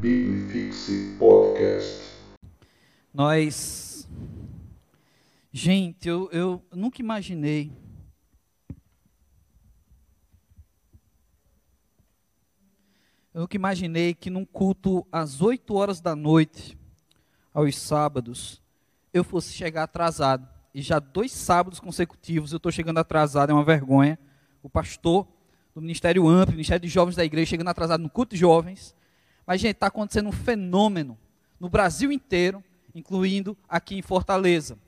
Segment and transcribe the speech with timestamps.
[0.00, 2.04] Biblifixe Podcast.
[3.12, 4.08] Nós.
[5.52, 7.72] Gente, eu, eu nunca imaginei.
[13.34, 16.78] Eu nunca imaginei que num culto às 8 horas da noite,
[17.52, 18.62] aos sábados,
[19.12, 20.48] eu fosse chegar atrasado.
[20.72, 24.16] E já dois sábados consecutivos eu estou chegando atrasado, é uma vergonha.
[24.62, 25.26] O pastor
[25.74, 28.96] do Ministério Amplo, Ministério de Jovens da Igreja, chegando atrasado no culto de jovens.
[29.48, 31.16] Mas, gente, está acontecendo um fenômeno
[31.58, 32.62] no Brasil inteiro,
[32.94, 34.78] incluindo aqui em Fortaleza.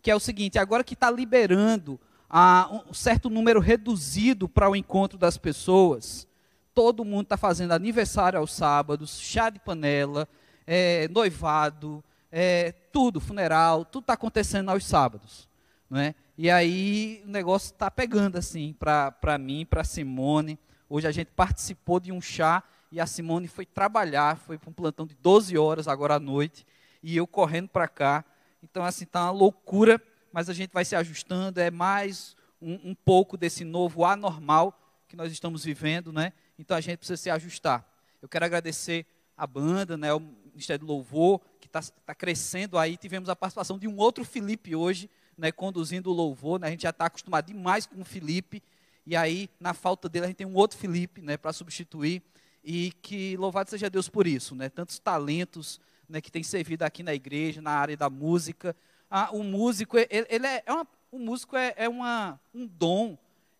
[0.00, 1.98] Que é o seguinte: agora que está liberando
[2.30, 6.28] ah, um certo número reduzido para o encontro das pessoas,
[6.72, 10.28] todo mundo está fazendo aniversário aos sábados, chá de panela,
[10.64, 12.00] é, noivado,
[12.30, 15.48] é, tudo, funeral, tudo está acontecendo aos sábados.
[15.90, 16.14] Não é?
[16.38, 20.56] E aí o negócio está pegando assim para mim, para Simone.
[20.88, 22.62] Hoje a gente participou de um chá
[22.96, 26.66] e a Simone foi trabalhar, foi para um plantão de 12 horas agora à noite,
[27.02, 28.24] e eu correndo para cá.
[28.62, 30.00] Então, assim, está uma loucura,
[30.32, 35.14] mas a gente vai se ajustando, é mais um, um, pouco desse novo anormal que
[35.14, 36.32] nós estamos vivendo, né?
[36.58, 37.86] Então a gente precisa se ajustar.
[38.22, 39.04] Eu quero agradecer
[39.36, 42.96] a banda, né, o Ministério do Louvor, que está tá crescendo aí.
[42.96, 46.58] Tivemos a participação de um outro Felipe hoje, né, conduzindo o louvor.
[46.58, 48.62] Né, a gente já está acostumado demais com o Felipe.
[49.04, 52.22] E aí, na falta dele, a gente tem um outro Felipe né, para substituir.
[52.68, 54.56] E que louvado seja Deus por isso.
[54.56, 58.74] Né, tantos talentos né, que têm servido aqui na igreja, na área da música.
[59.08, 63.16] Ah, o músico, ele, ele é, é uma, o músico é, é uma, um dom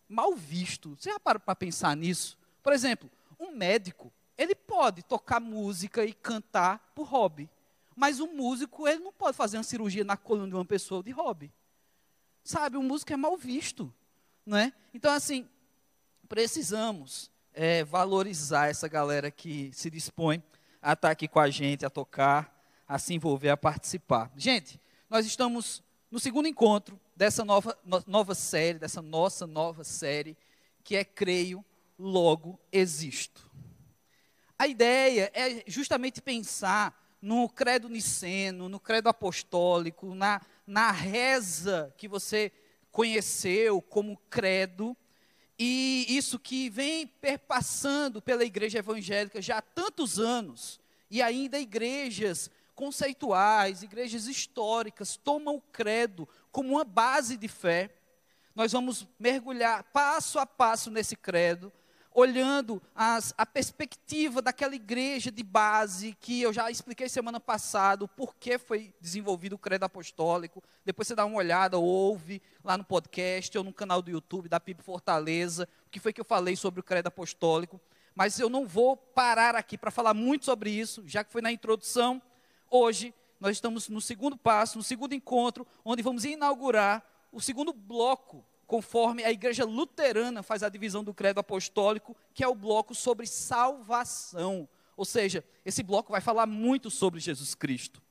[0.09, 0.97] mal visto.
[0.99, 2.37] Você já parou para pensar nisso?
[2.65, 7.49] Por exemplo, um médico, ele pode tocar música e cantar por hobby.
[7.95, 11.13] Mas o músico, ele não pode fazer uma cirurgia na coluna de uma pessoa de
[11.13, 11.53] hobby.
[12.43, 13.95] Sabe, o músico é mal visto.
[14.45, 14.73] Não é?
[14.93, 15.49] Então, assim,
[16.29, 20.43] precisamos é, valorizar essa galera que se dispõe
[20.81, 22.55] a estar aqui com a gente, a tocar,
[22.87, 24.31] a se envolver, a participar.
[24.37, 30.37] Gente, nós estamos no segundo encontro dessa nova, no, nova série, dessa nossa nova série,
[30.85, 31.65] que é Creio,
[31.99, 33.51] Logo Existo.
[34.59, 42.07] A ideia é justamente pensar no credo niceno, no credo apostólico, na, na reza que
[42.07, 42.53] você
[42.93, 44.97] conheceu como credo,
[45.59, 50.81] e isso que vem perpassando pela igreja evangélica já há tantos anos,
[51.11, 57.91] e ainda igrejas conceituais, igrejas históricas tomam o credo como uma base de fé.
[58.55, 61.73] Nós vamos mergulhar passo a passo nesse credo,
[62.17, 68.09] olhando as, a perspectiva daquela igreja de base, que eu já expliquei semana passada, o
[68.09, 70.63] porquê foi desenvolvido o credo apostólico.
[70.83, 74.59] Depois você dá uma olhada, ouve lá no podcast ou no canal do YouTube da
[74.59, 77.79] PIB Fortaleza, o que foi que eu falei sobre o credo apostólico.
[78.15, 81.53] Mas eu não vou parar aqui para falar muito sobre isso, já que foi na
[81.53, 82.23] introdução.
[82.71, 88.43] Hoje, nós estamos no segundo passo, no segundo encontro, onde vamos inaugurar o segundo bloco
[88.67, 93.27] conforme a igreja luterana faz a divisão do credo apostólico, que é o bloco sobre
[93.27, 94.69] salvação.
[94.97, 98.03] Ou seja, esse bloco vai falar muito sobre Jesus Cristo.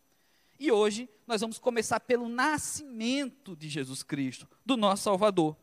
[0.59, 5.57] E hoje nós vamos começar pelo nascimento de Jesus Cristo, do nosso Salvador.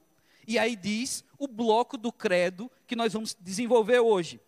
[0.47, 4.41] E aí diz o bloco do credo que nós vamos desenvolver hoje.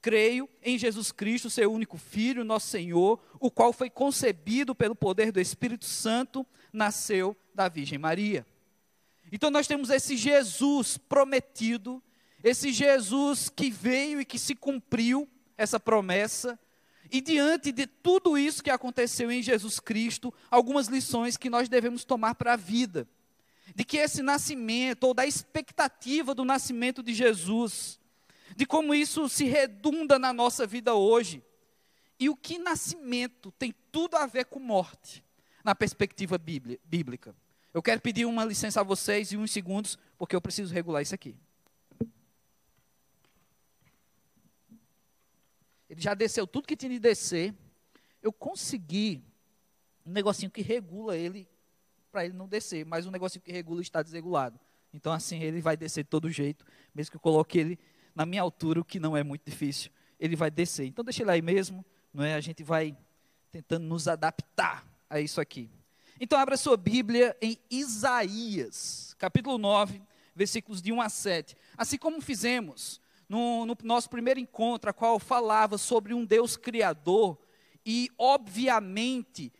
[0.00, 5.30] Creio em Jesus Cristo, seu único Filho, nosso Senhor, o qual foi concebido pelo poder
[5.30, 8.46] do Espírito Santo, nasceu da Virgem Maria.
[9.32, 12.02] Então nós temos esse Jesus prometido,
[12.44, 15.26] esse Jesus que veio e que se cumpriu
[15.56, 16.58] essa promessa.
[17.10, 22.04] E diante de tudo isso que aconteceu em Jesus Cristo, algumas lições que nós devemos
[22.04, 23.08] tomar para a vida.
[23.74, 27.98] De que esse nascimento, ou da expectativa do nascimento de Jesus,
[28.54, 31.42] de como isso se redunda na nossa vida hoje.
[32.20, 35.24] E o que nascimento tem tudo a ver com morte,
[35.64, 37.34] na perspectiva bíblica.
[37.72, 41.14] Eu quero pedir uma licença a vocês e uns segundos, porque eu preciso regular isso
[41.14, 41.34] aqui.
[45.88, 47.54] Ele já desceu tudo que tinha de descer.
[48.22, 49.22] Eu consegui
[50.04, 51.48] um negocinho que regula ele
[52.10, 54.58] para ele não descer, mas um negocinho que regula está desregulado.
[54.92, 57.78] Então assim ele vai descer de todo jeito, mesmo que eu coloque ele
[58.14, 60.86] na minha altura, o que não é muito difícil, ele vai descer.
[60.86, 62.34] Então deixa ele aí mesmo, não é?
[62.34, 62.96] A gente vai
[63.50, 65.70] tentando nos adaptar a isso aqui.
[66.24, 70.00] Então, abra sua Bíblia em Isaías, capítulo 9,
[70.36, 71.56] versículos de 1 a 7.
[71.76, 77.36] Assim como fizemos no, no nosso primeiro encontro, a qual falava sobre um Deus criador,
[77.84, 79.52] e obviamente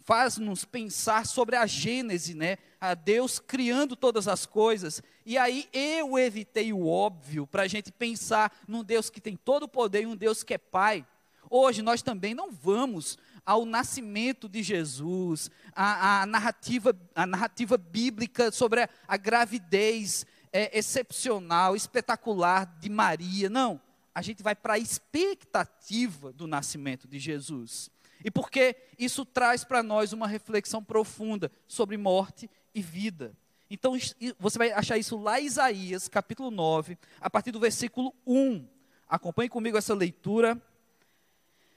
[0.00, 2.58] faz-nos pensar sobre a Gênese, né?
[2.78, 5.02] A Deus criando todas as coisas.
[5.24, 9.62] E aí eu evitei o óbvio para a gente pensar num Deus que tem todo
[9.62, 11.06] o poder e um Deus que é Pai.
[11.48, 18.82] Hoje nós também não vamos ao nascimento de Jesus, a narrativa, a narrativa bíblica sobre
[18.82, 23.48] a, a gravidez é, excepcional, espetacular de Maria.
[23.48, 23.80] Não,
[24.14, 27.90] a gente vai para a expectativa do nascimento de Jesus.
[28.24, 33.34] E porque isso traz para nós uma reflexão profunda sobre morte e vida.
[33.70, 33.96] Então
[34.38, 38.66] você vai achar isso lá em Isaías, capítulo 9, a partir do versículo 1.
[39.08, 40.60] Acompanhe comigo essa leitura.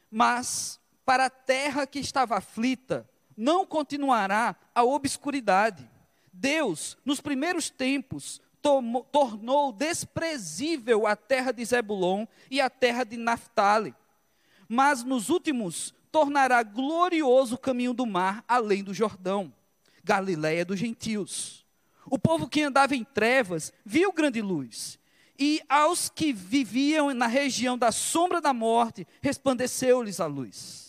[0.09, 5.89] Mas para a terra que estava aflita, não continuará a obscuridade.
[6.31, 13.17] Deus, nos primeiros tempos, tomou, tornou desprezível a terra de Zebulon e a terra de
[13.17, 13.93] Naphtali.
[14.67, 19.53] Mas nos últimos tornará glorioso o caminho do mar além do Jordão,
[20.03, 21.65] Galiléia dos gentios.
[22.05, 24.99] O povo que andava em trevas viu grande luz,
[25.39, 30.82] e aos que viviam na região da sombra da morte, resplandeceu-lhes a luz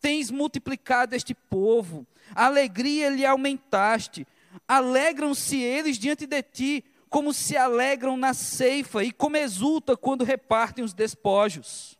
[0.00, 4.26] tens multiplicado este povo, a alegria lhe aumentaste,
[4.66, 10.84] alegram-se eles diante de ti, como se alegram na ceifa, e como exulta quando repartem
[10.84, 11.98] os despojos.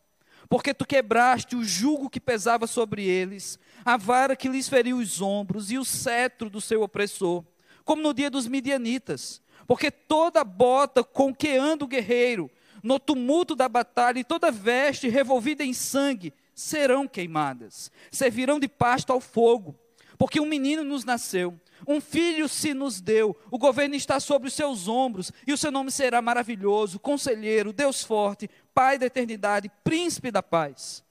[0.49, 5.21] Porque tu quebraste o jugo que pesava sobre eles, a vara que lhes feriu os
[5.21, 7.45] ombros, e o cetro do seu opressor,
[7.85, 9.43] como no dia dos midianitas.
[9.67, 12.51] Porque toda bota com que anda o guerreiro,
[12.83, 19.13] no tumulto da batalha, e toda veste revolvida em sangue, serão queimadas, servirão de pasto
[19.13, 19.79] ao fogo,
[20.19, 24.55] porque um menino nos nasceu, um filho se nos deu, o governo está sobre os
[24.55, 30.33] seus ombros, e o seu nome será maravilhoso, conselheiro, Deus forte, Pai da eternidade, príncipe
[30.33, 31.05] da paz.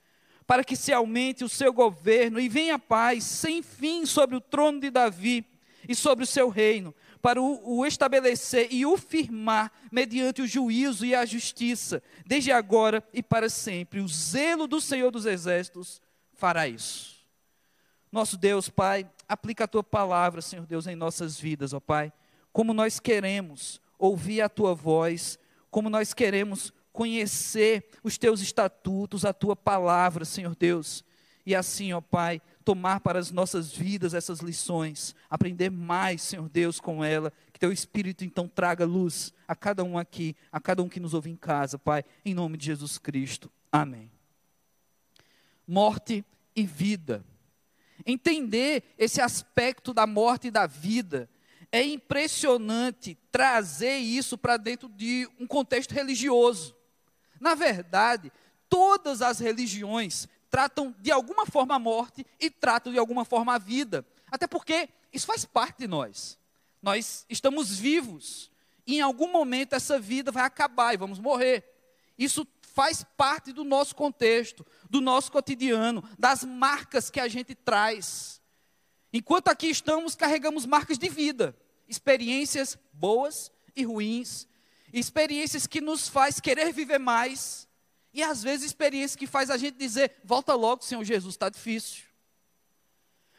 [0.46, 4.42] Para que se aumente o seu governo e venha a paz sem fim sobre o
[4.42, 5.46] trono de Davi
[5.88, 11.06] e sobre o seu reino, para o, o, estabelecer e o firmar mediante o juízo
[11.06, 14.00] e a justiça, desde agora e para sempre.
[14.00, 16.02] O zelo do Senhor dos Exércitos
[16.34, 17.18] fará isso.
[18.12, 22.14] Nosso Deus, Pai, aplica a tua palavra, Senhor Deus, em nossas vidas, ó Pai.
[22.54, 25.38] Como nós queremos ouvir a tua voz,
[25.70, 31.04] como nós queremos conhecer os teus estatutos, a tua palavra, Senhor Deus.
[31.46, 36.82] E assim, ó Pai, tomar para as nossas vidas essas lições, aprender mais, Senhor Deus,
[36.82, 37.32] com ela.
[37.54, 41.14] Que teu Espírito então traga luz a cada um aqui, a cada um que nos
[41.14, 43.50] ouve em casa, Pai, em nome de Jesus Cristo.
[43.72, 44.12] Amém.
[45.66, 47.24] Morte e vida.
[48.06, 51.30] Entender esse aspecto da morte e da vida
[51.72, 56.76] é impressionante trazer isso para dentro de um contexto religioso.
[57.40, 58.30] Na verdade,
[58.68, 63.60] todas as religiões tratam de alguma forma a morte e tratam de alguma forma a
[63.60, 64.04] vida.
[64.32, 66.36] Até porque isso faz parte de nós.
[66.82, 68.50] Nós estamos vivos
[68.84, 71.64] e em algum momento essa vida vai acabar e vamos morrer.
[72.18, 78.42] Isso faz parte do nosso contexto, do nosso cotidiano, das marcas que a gente traz.
[79.14, 81.56] Enquanto aqui estamos, carregamos marcas de vida,
[81.88, 84.48] experiências boas e ruins,
[84.92, 87.67] experiências que nos faz querer viver mais,
[88.18, 92.04] e às vezes experiência que faz a gente dizer: volta logo, Senhor Jesus, está difícil.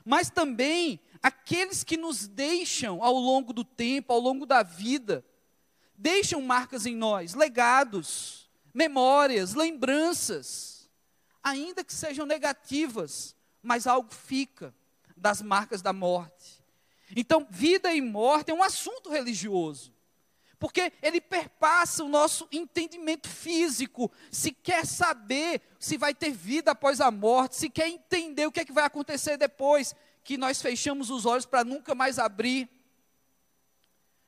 [0.04, 5.24] Mas também aqueles que nos deixam ao longo do tempo, ao longo da vida,
[5.96, 10.88] deixam marcas em nós, legados, memórias, lembranças,
[11.42, 14.72] ainda que sejam negativas, mas algo fica
[15.16, 16.64] das marcas da morte.
[17.16, 19.92] Então, vida e morte é um assunto religioso
[20.58, 24.10] porque ele perpassa o nosso entendimento físico.
[24.30, 28.60] Se quer saber se vai ter vida após a morte, se quer entender o que
[28.60, 32.68] é que vai acontecer depois que nós fechamos os olhos para nunca mais abrir.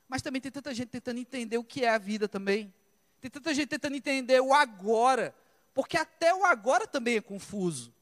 [0.07, 2.73] Mas também tem tanta gente tentando entender o que é a vida também.
[3.19, 5.35] Tem tanta gente tentando entender o agora,
[5.73, 7.93] porque até o agora também é confuso.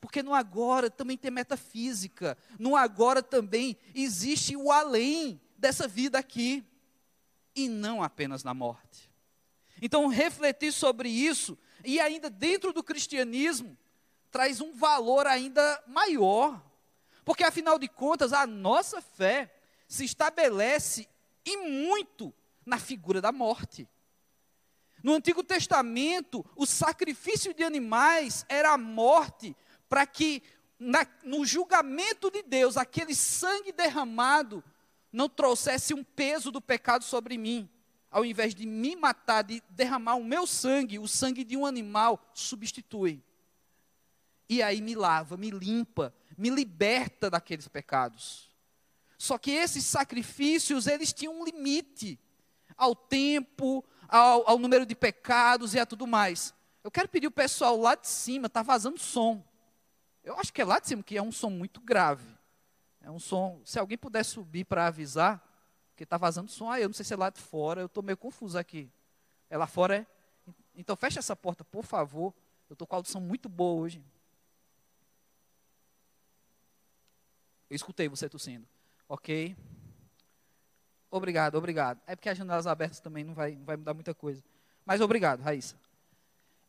[0.00, 6.64] Porque no agora também tem metafísica, no agora também existe o além dessa vida aqui
[7.54, 9.10] e não apenas na morte.
[9.82, 13.76] Então, refletir sobre isso, e ainda dentro do cristianismo,
[14.30, 16.62] traz um valor ainda maior.
[17.24, 19.54] Porque, afinal de contas, a nossa fé
[19.88, 21.08] se estabelece
[21.44, 22.32] e muito
[22.64, 23.88] na figura da morte.
[25.02, 29.56] No Antigo Testamento, o sacrifício de animais era a morte,
[29.88, 30.42] para que
[30.78, 34.62] na, no julgamento de Deus, aquele sangue derramado
[35.12, 37.68] não trouxesse um peso do pecado sobre mim,
[38.10, 42.30] ao invés de me matar, de derramar o meu sangue, o sangue de um animal,
[42.34, 43.22] substitui.
[44.48, 48.50] E aí me lava, me limpa, me liberta daqueles pecados.
[49.16, 52.18] Só que esses sacrifícios, eles tinham um limite
[52.76, 56.54] ao tempo, ao, ao número de pecados e a tudo mais.
[56.82, 59.44] Eu quero pedir o pessoal lá de cima, está vazando som.
[60.24, 62.39] Eu acho que é lá de cima, que é um som muito grave.
[63.02, 65.46] É um som, se alguém puder subir para avisar,
[65.96, 68.02] que está vazando som, ah, eu não sei se é lá de fora, eu estou
[68.02, 68.90] meio confuso aqui.
[69.48, 70.06] É lá fora, é?
[70.74, 72.32] Então fecha essa porta, por favor.
[72.68, 74.02] Eu estou com a audição muito boa hoje.
[77.68, 78.66] Eu escutei você tossindo.
[79.08, 79.56] Ok.
[81.10, 82.00] Obrigado, obrigado.
[82.06, 84.42] É porque as janelas abertas também não vai, não vai mudar muita coisa.
[84.86, 85.76] Mas obrigado, Raíssa.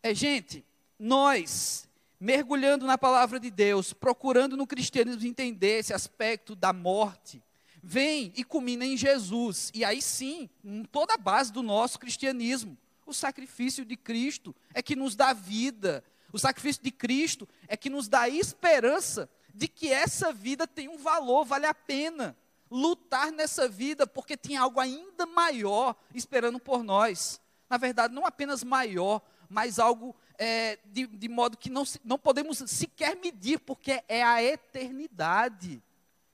[0.02, 0.66] É, gente,
[0.98, 1.88] nós
[2.22, 7.42] mergulhando na palavra de Deus, procurando no cristianismo entender esse aspecto da morte,
[7.82, 9.72] vem e culmina em Jesus.
[9.74, 10.48] E aí sim,
[10.92, 12.78] toda a base do nosso cristianismo.
[13.08, 16.04] O sacrifício de Cristo é que nos dá vida.
[16.32, 21.00] O sacrifício de Cristo é que nos dá esperança de que essa vida tem um
[21.00, 22.38] valor, vale a pena
[22.70, 27.42] lutar nessa vida, porque tem algo ainda maior esperando por nós.
[27.68, 32.58] Na verdade, não apenas maior, mas algo é, de, de, modo que não, não podemos
[32.68, 35.82] sequer medir, porque é a eternidade.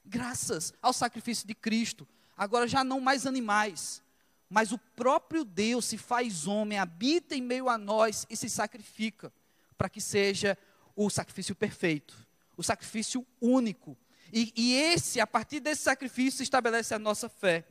[0.06, 2.08] Graças ao sacrifício de Cristo.
[2.38, 4.01] Agora já não mais animais,
[4.50, 9.34] mas o próprio Deus se faz homem, habita em meio a nós e se sacrifica,
[9.77, 10.58] para que seja
[10.96, 12.16] o sacrifício perfeito,
[12.56, 13.98] o sacrifício único.
[14.32, 17.66] E, e esse, a partir desse sacrifício, estabelece a nossa fé.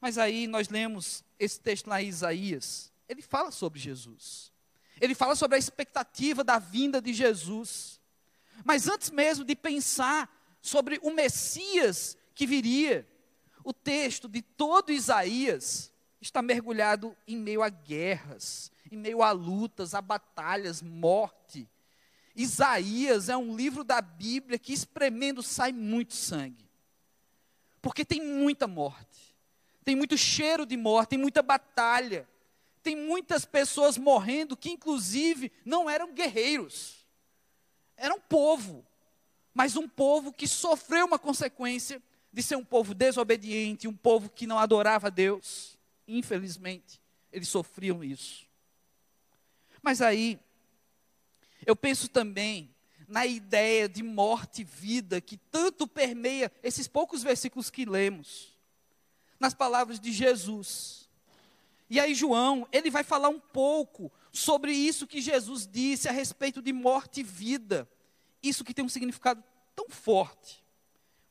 [0.00, 4.52] Mas aí nós lemos esse texto lá em Isaías, ele fala sobre Jesus.
[5.00, 8.00] Ele fala sobre a expectativa da vinda de Jesus.
[8.64, 10.28] Mas antes mesmo de pensar
[10.60, 13.06] sobre o Messias que viria,
[13.64, 19.94] o texto de todo Isaías está mergulhado em meio a guerras, em meio a lutas,
[19.94, 21.68] a batalhas, morte.
[22.34, 26.68] Isaías é um livro da Bíblia que espremendo sai muito sangue.
[27.80, 29.36] Porque tem muita morte,
[29.84, 32.28] tem muito cheiro de morte, tem muita batalha
[32.82, 37.06] tem muitas pessoas morrendo que, inclusive, não eram guerreiros,
[37.96, 38.86] eram povo,
[39.52, 44.46] mas um povo que sofreu uma consequência de ser um povo desobediente, um povo que
[44.46, 45.76] não adorava a Deus.
[46.06, 47.00] Infelizmente,
[47.32, 48.46] eles sofriam isso.
[49.82, 50.38] Mas aí,
[51.66, 52.74] eu penso também
[53.08, 58.54] na ideia de morte e vida que tanto permeia esses poucos versículos que lemos,
[59.40, 61.07] nas palavras de Jesus.
[61.90, 66.60] E aí João, ele vai falar um pouco sobre isso que Jesus disse a respeito
[66.60, 67.88] de morte e vida.
[68.42, 69.42] Isso que tem um significado
[69.74, 70.62] tão forte.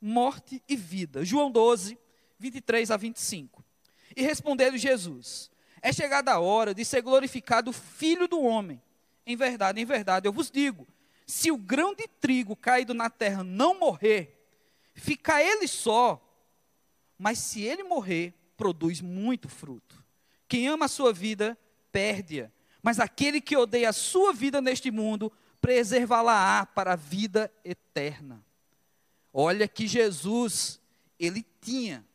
[0.01, 1.23] Morte e vida.
[1.23, 1.97] João 12,
[2.39, 3.63] 23 a 25.
[4.15, 8.81] E respondeu Jesus: É chegada a hora de ser glorificado o Filho do homem.
[9.25, 10.87] Em verdade, em verdade, eu vos digo:
[11.25, 14.41] se o grão de trigo caído na terra não morrer,
[14.95, 16.23] fica ele só,
[17.17, 20.06] mas se ele morrer, produz muito fruto.
[20.47, 21.57] Quem ama a sua vida,
[21.91, 22.51] perde-a.
[22.81, 28.43] Mas aquele que odeia a sua vida neste mundo, preservá-la-á para a vida eterna.
[29.33, 30.79] Olha que Jesus,
[31.19, 32.05] ele tinha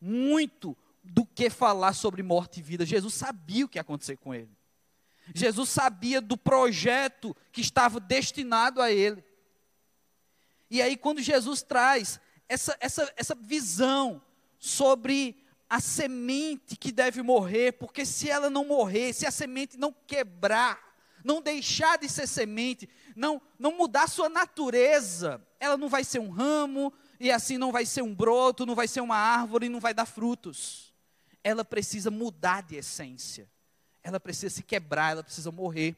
[0.00, 2.84] muito do que falar sobre morte e vida.
[2.84, 4.50] Jesus sabia o que ia acontecer com ele.
[5.34, 9.24] Jesus sabia do projeto que estava destinado a ele.
[10.70, 14.20] E aí, quando Jesus traz essa, essa, essa visão
[14.58, 15.39] sobre
[15.70, 20.90] a semente que deve morrer, porque se ela não morrer, se a semente não quebrar,
[21.24, 26.28] não deixar de ser semente, não, não mudar sua natureza, ela não vai ser um
[26.28, 29.94] ramo, e assim não vai ser um broto, não vai ser uma árvore, não vai
[29.94, 30.92] dar frutos.
[31.44, 33.48] Ela precisa mudar de essência,
[34.02, 35.94] ela precisa se quebrar, ela precisa morrer.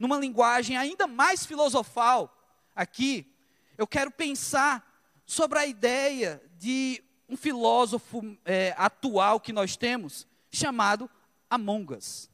[0.00, 2.36] Numa linguagem ainda mais filosofal,
[2.74, 3.32] aqui,
[3.78, 4.90] eu quero pensar
[5.24, 7.00] sobre a ideia de
[7.32, 11.08] um filósofo é, atual que nós temos, chamado
[11.48, 12.28] Among Us.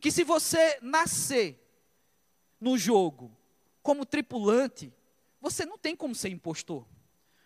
[0.00, 1.64] Que se você nascer
[2.60, 3.30] no jogo
[3.84, 4.92] como tripulante,
[5.40, 6.84] você não tem como ser impostor.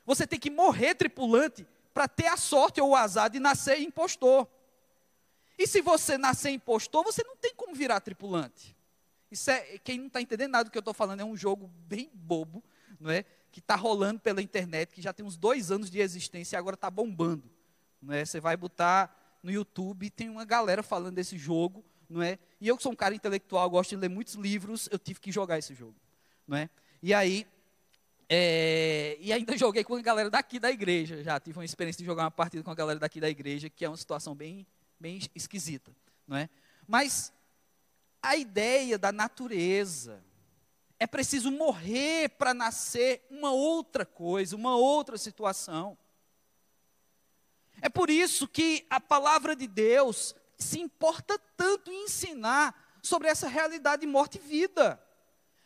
[0.07, 4.49] Você tem que morrer tripulante para ter a sorte ou o azar de nascer impostor.
[5.59, 8.75] E se você nascer impostor, você não tem como virar tripulante.
[9.31, 11.71] Isso é, quem não está entendendo nada do que eu estou falando, é um jogo
[11.87, 12.65] bem bobo,
[12.99, 13.27] não é?
[13.55, 16.75] Que está rolando pela internet, que já tem uns dois anos de existência e agora
[16.75, 17.49] está bombando.
[18.03, 18.25] Não é?
[18.25, 22.37] Você vai botar no YouTube, tem uma galera falando desse jogo, não é?
[22.61, 25.31] E eu que sou um cara intelectual, gosto de ler muitos livros, eu tive que
[25.31, 25.95] jogar esse jogo,
[26.49, 26.69] não é?
[27.01, 27.47] E aí,
[28.29, 32.05] é, e ainda joguei com a galera daqui da igreja, já tive uma experiência de
[32.05, 34.67] jogar uma partida com a galera daqui da igreja, que é uma situação bem,
[34.99, 35.95] bem esquisita,
[36.27, 36.49] não é?
[36.89, 37.33] Mas
[38.21, 40.25] a ideia da natureza,
[40.99, 45.99] é preciso morrer para nascer uma outra coisa, uma outra situação.
[47.81, 53.49] É por isso que a palavra de Deus se importa tanto em ensinar sobre essa
[53.49, 55.01] realidade de morte e vida.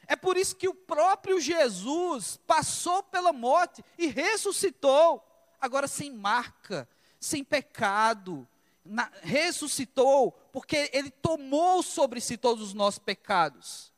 [0.06, 5.23] É por isso que o próprio Jesus passou pela morte e ressuscitou,
[5.61, 6.88] agora sem marca,
[7.20, 8.49] sem pecado.
[8.85, 13.92] Na, ressuscitou porque ele tomou sobre si todos os nossos pecados.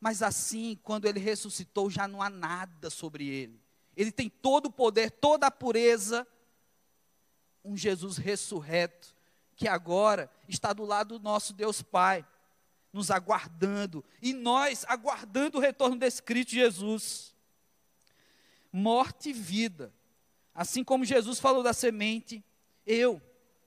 [0.00, 3.60] Mas assim, quando ele ressuscitou, já não há nada sobre ele.
[3.96, 6.26] Ele tem todo o poder, toda a pureza.
[7.64, 9.14] Um Jesus ressurreto,
[9.56, 12.24] que agora está do lado do nosso Deus Pai
[12.92, 17.34] nos aguardando, e nós aguardando o retorno desse Cristo Jesus.
[18.72, 19.92] Morte e vida.
[20.54, 22.44] Assim como Jesus falou da semente,
[22.86, 23.20] eu,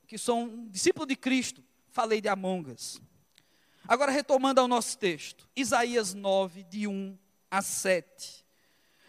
[0.08, 3.00] que sou um discípulo de Cristo, falei de Amongas.
[3.88, 7.18] Agora, retomando ao nosso texto, Isaías 9, de 1
[7.50, 8.46] a 7.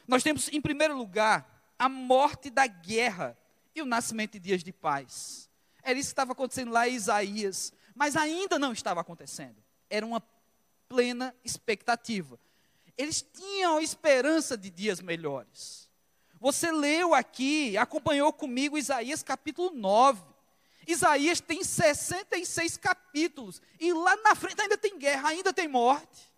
[0.07, 3.37] Nós temos, em primeiro lugar, a morte da guerra
[3.75, 5.49] e o nascimento de dias de paz.
[5.83, 9.63] Era isso que estava acontecendo lá em Isaías, mas ainda não estava acontecendo
[9.93, 10.23] era uma
[10.89, 12.41] plena expectativa.
[12.97, 15.89] Eles tinham esperança de dias melhores.
[16.41, 20.32] Você leu aqui, acompanhou comigo Isaías capítulo 9.
[20.87, 23.61] Isaías tem 66 capítulos.
[23.79, 26.33] E lá na frente ainda tem guerra, ainda tem morte.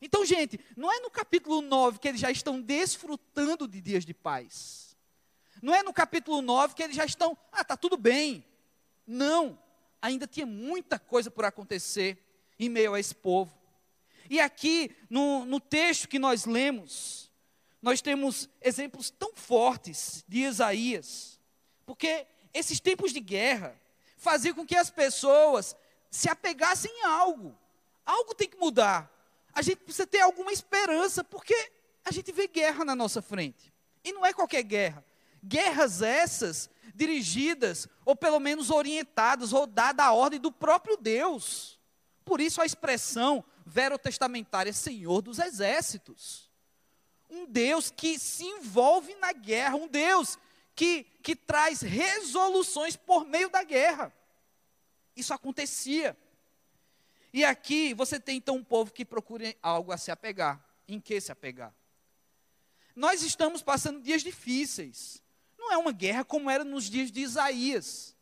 [0.00, 4.14] Então, gente, não é no capítulo 9 que eles já estão desfrutando de dias de
[4.14, 4.96] paz.
[5.60, 8.44] Não é no capítulo 9 que eles já estão, ah, está tudo bem.
[9.06, 9.58] Não,
[10.00, 12.18] ainda tinha muita coisa por acontecer
[12.58, 13.56] em meio a esse povo.
[14.30, 17.30] E aqui, no, no texto que nós lemos,
[17.80, 21.40] nós temos exemplos tão fortes de Isaías,
[21.86, 23.78] porque esses tempos de guerra
[24.16, 25.76] faziam com que as pessoas
[26.10, 27.56] se apegassem a algo.
[28.04, 29.10] Algo tem que mudar.
[29.52, 31.54] A gente precisa ter alguma esperança, porque
[32.04, 33.72] a gente vê guerra na nossa frente.
[34.04, 35.04] E não é qualquer guerra.
[35.44, 41.78] Guerras essas dirigidas, ou pelo menos orientadas, ou dadas a ordem do próprio Deus.
[42.24, 46.50] Por isso a expressão verotestamentária Senhor dos Exércitos.
[47.30, 50.38] Um Deus que se envolve na guerra, um Deus
[50.78, 54.14] que, que traz resoluções por meio da guerra.
[55.16, 56.16] Isso acontecia.
[57.32, 60.64] E aqui você tem então um povo que procura algo a se apegar.
[60.86, 61.74] Em que se apegar?
[62.94, 65.20] Nós estamos passando dias difíceis.
[65.58, 68.14] Não é uma guerra como era nos dias de Isaías.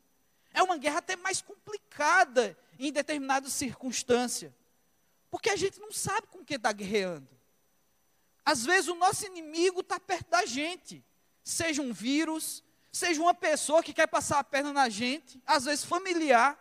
[0.54, 4.56] É uma guerra até mais complicada em determinada circunstância.
[5.30, 7.28] Porque a gente não sabe com quem está guerreando.
[8.42, 11.04] Às vezes o nosso inimigo está perto da gente.
[11.48, 15.84] Seja um vírus, seja uma pessoa que quer passar a perna na gente, às vezes
[15.84, 16.58] familiar.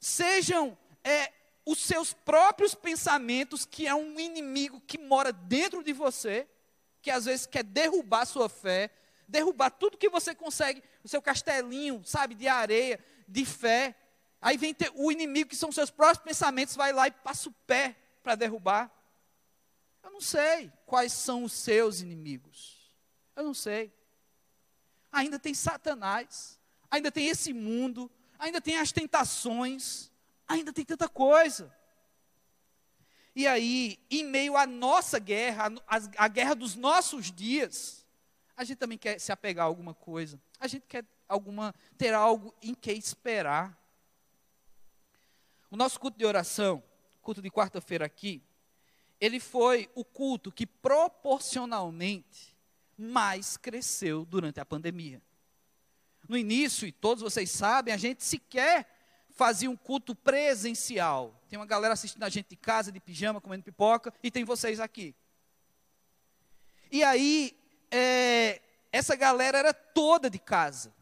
[0.00, 1.30] Sejam é,
[1.66, 6.48] os seus próprios pensamentos, que é um inimigo que mora dentro de você,
[7.02, 8.90] que às vezes quer derrubar a sua fé,
[9.28, 13.94] derrubar tudo que você consegue, o seu castelinho, sabe, de areia, de fé,
[14.42, 17.94] Aí vem o inimigo, que são seus próprios pensamentos, vai lá e passa o pé
[18.24, 18.90] para derrubar.
[20.02, 22.71] Eu não sei quais são os seus inimigos.
[23.34, 23.92] Eu não sei.
[25.10, 26.58] Ainda tem Satanás,
[26.90, 30.10] ainda tem esse mundo, ainda tem as tentações,
[30.48, 31.74] ainda tem tanta coisa.
[33.34, 38.06] E aí, em meio à nossa guerra, a, guerra dos nossos dias,
[38.54, 40.40] a gente também quer se apegar a alguma coisa.
[40.60, 43.78] A gente quer alguma ter algo em que esperar.
[45.70, 46.82] O nosso culto de oração,
[47.22, 48.42] culto de quarta-feira aqui,
[49.18, 52.51] ele foi o culto que proporcionalmente
[53.02, 55.20] mais cresceu durante a pandemia.
[56.28, 58.86] No início, e todos vocês sabem, a gente sequer
[59.30, 61.42] fazia um culto presencial.
[61.48, 64.78] Tem uma galera assistindo a gente de casa, de pijama, comendo pipoca, e tem vocês
[64.78, 65.14] aqui.
[66.90, 67.56] E aí,
[67.90, 68.60] é,
[68.92, 70.94] essa galera era toda de casa.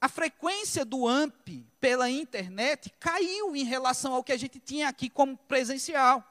[0.00, 5.08] A frequência do AMP pela internet caiu em relação ao que a gente tinha aqui
[5.08, 6.24] como presencial.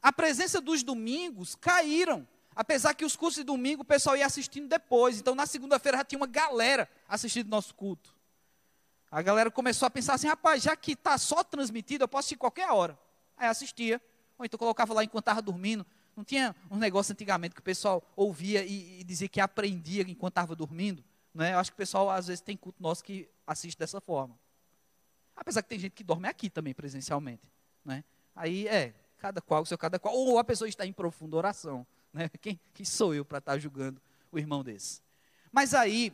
[0.00, 4.68] A presença dos domingos caíram, apesar que os cursos de domingo o pessoal ia assistindo
[4.68, 5.18] depois.
[5.18, 8.14] Então, na segunda-feira já tinha uma galera assistindo nosso culto.
[9.10, 12.36] A galera começou a pensar assim: rapaz, já que está só transmitido, eu posso assistir
[12.36, 12.98] qualquer hora.
[13.36, 14.00] Aí assistia,
[14.38, 15.84] ou então colocava lá enquanto estava dormindo.
[16.16, 20.32] Não tinha um negócio antigamente que o pessoal ouvia e, e dizia que aprendia enquanto
[20.32, 21.02] estava dormindo.
[21.34, 21.54] Né?
[21.54, 24.38] Eu acho que o pessoal às vezes tem culto nosso que assiste dessa forma.
[25.34, 27.42] Apesar que tem gente que dorme aqui também presencialmente.
[27.84, 28.04] Né?
[28.34, 30.14] Aí é, cada qual, seu cada qual.
[30.14, 31.86] Ou a pessoa está em profunda oração.
[32.12, 32.28] Né?
[32.40, 35.00] Quem, quem sou eu para estar julgando o irmão desse?
[35.50, 36.12] Mas aí,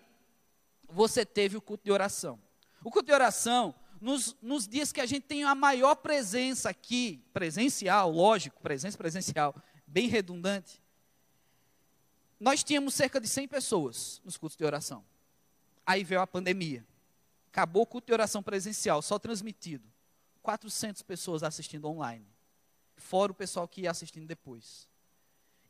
[0.88, 2.40] você teve o culto de oração.
[2.82, 7.22] O culto de oração, nos, nos dias que a gente tem a maior presença aqui,
[7.32, 9.54] presencial, lógico, presença presencial,
[9.86, 10.80] bem redundante,
[12.38, 15.04] nós tínhamos cerca de 100 pessoas nos cultos de oração.
[15.84, 16.86] Aí veio a pandemia.
[17.50, 19.88] Acabou o culto de oração presencial, só transmitido.
[20.42, 22.26] 400 pessoas assistindo online.
[22.96, 24.88] Fora o pessoal que ia assistindo depois.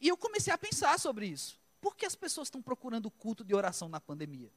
[0.00, 1.60] E eu comecei a pensar sobre isso.
[1.80, 4.52] Por que as pessoas estão procurando culto de oração na pandemia?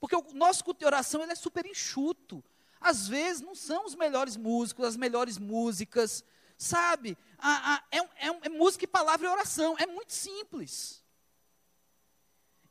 [0.00, 2.44] Porque o nosso culto de oração ele é super enxuto.
[2.80, 6.24] Às vezes não são os melhores músicos, as melhores músicas,
[6.58, 7.16] sabe?
[7.38, 11.02] A, a, é, é, é música e palavra e oração, é muito simples.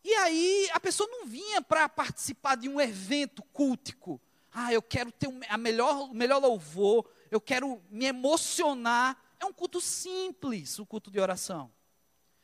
[0.03, 4.19] E aí a pessoa não vinha para participar de um evento cultico.
[4.51, 9.17] Ah, eu quero ter a melhor, o melhor louvor, eu quero me emocionar.
[9.41, 11.73] É um culto simples, o culto de oração.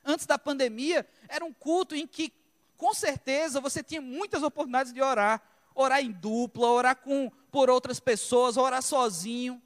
[0.03, 2.33] Antes da pandemia, era um culto em que,
[2.75, 5.43] com certeza, você tinha muitas oportunidades de orar.
[5.75, 9.61] Orar em dupla, orar com, por outras pessoas, orar sozinho.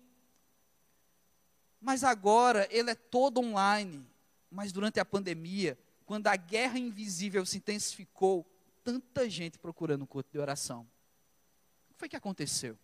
[1.80, 4.06] Mas agora ele é todo online.
[4.50, 8.46] Mas durante a pandemia, quando a guerra invisível se intensificou,
[8.84, 10.82] tanta gente procurando o culto de oração.
[10.82, 12.78] O que foi que aconteceu?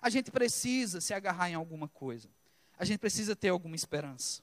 [0.00, 2.30] A gente precisa se agarrar em alguma coisa.
[2.78, 4.42] A gente precisa ter alguma esperança.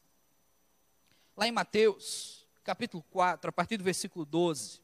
[1.36, 4.82] Lá em Mateus, capítulo 4, a partir do versículo 12,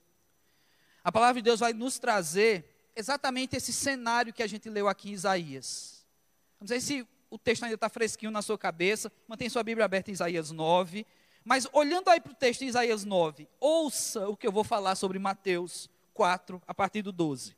[1.04, 5.10] a palavra de Deus vai nos trazer exatamente esse cenário que a gente leu aqui
[5.10, 6.06] em Isaías.
[6.60, 9.12] Vamos ver se o texto ainda está fresquinho na sua cabeça.
[9.28, 11.06] Mantém sua Bíblia aberta em Isaías 9.
[11.44, 14.96] Mas olhando aí para o texto de Isaías 9, ouça o que eu vou falar
[14.96, 17.56] sobre Mateus 4, a partir do 12.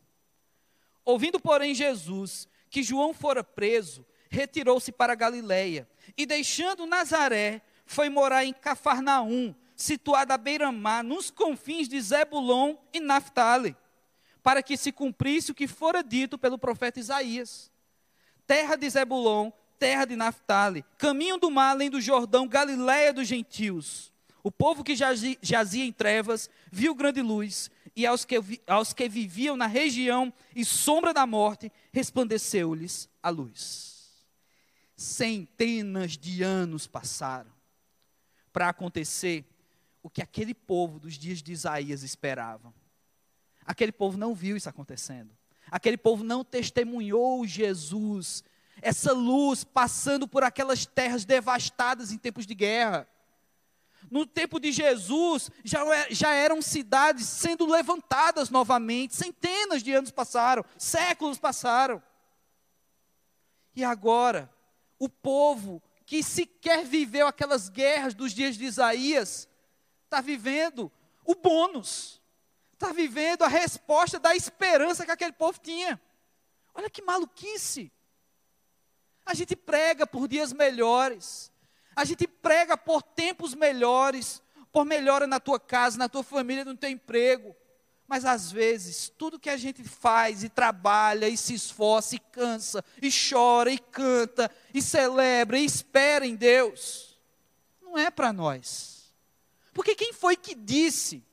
[1.04, 8.46] Ouvindo, porém, Jesus que João fora preso, retirou-se para Galiléia e, deixando Nazaré, foi morar
[8.46, 13.76] em Cafarnaum, situada à beira-mar, nos confins de Zebulon e Naphtali,
[14.42, 17.70] para que se cumprisse o que fora dito pelo profeta Isaías.
[18.48, 24.14] Terra de Zebulon terra de Naphtali, caminho do mar além do Jordão, Galiléia dos gentios.
[24.44, 28.36] O povo que jazia, jazia em trevas viu grande luz, e aos que,
[28.68, 33.91] aos que viviam na região e sombra da morte, resplandeceu-lhes a luz.
[35.02, 37.52] Centenas de anos passaram
[38.54, 39.44] para acontecer
[40.04, 42.72] o que aquele povo dos dias de Isaías esperava.
[43.66, 45.36] Aquele povo não viu isso acontecendo.
[45.72, 48.44] Aquele povo não testemunhou Jesus
[48.80, 53.08] essa luz passando por aquelas terras devastadas em tempos de guerra.
[54.08, 60.64] No tempo de Jesus, já, já eram cidades sendo levantadas novamente, centenas de anos passaram,
[60.78, 62.04] séculos passaram.
[63.76, 64.48] E agora,
[65.02, 69.50] o povo que sequer viveu aquelas guerras dos dias de Isaías,
[70.04, 70.92] está vivendo
[71.26, 72.22] o bônus,
[72.74, 76.00] está vivendo a resposta da esperança que aquele povo tinha.
[76.76, 77.92] Olha que maluquice.
[79.26, 81.52] A gente prega por dias melhores.
[81.96, 84.40] A gente prega por tempos melhores,
[84.72, 87.56] por melhora na tua casa, na tua família, no teu emprego.
[88.12, 92.84] Mas às vezes, tudo que a gente faz e trabalha e se esforça e cansa
[93.02, 97.18] e chora e canta e celebra e espera em Deus,
[97.82, 99.16] não é para nós.
[99.74, 101.24] Porque quem foi que disse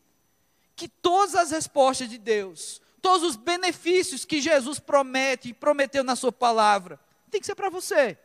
[0.76, 6.14] que todas as respostas de Deus, todos os benefícios que Jesus promete e prometeu na
[6.14, 8.16] sua palavra, tem que ser para você.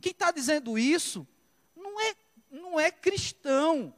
[0.00, 1.24] Quem está dizendo isso
[1.76, 2.14] não é,
[2.50, 3.94] não é cristão.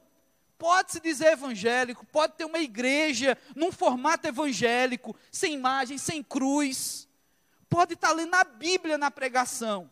[0.57, 7.09] Pode se dizer evangélico, pode ter uma igreja num formato evangélico, sem imagem, sem cruz.
[7.69, 9.91] Pode estar lendo a Bíblia na pregação.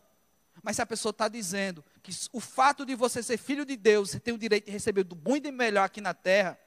[0.61, 4.11] Mas se a pessoa está dizendo que o fato de você ser filho de Deus,
[4.11, 6.57] você tem o direito de receber do bom e do melhor aqui na terra,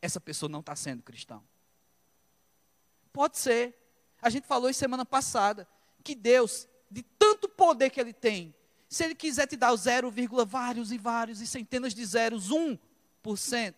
[0.00, 1.44] essa pessoa não está sendo cristão.
[3.12, 3.74] Pode ser.
[4.22, 5.68] A gente falou isso semana passada
[6.02, 8.54] que Deus, de tanto poder que Ele tem,
[8.88, 10.10] se Ele quiser te dar o 0,
[10.46, 12.50] vários e vários e centenas de zeros,
[13.34, 13.74] 1%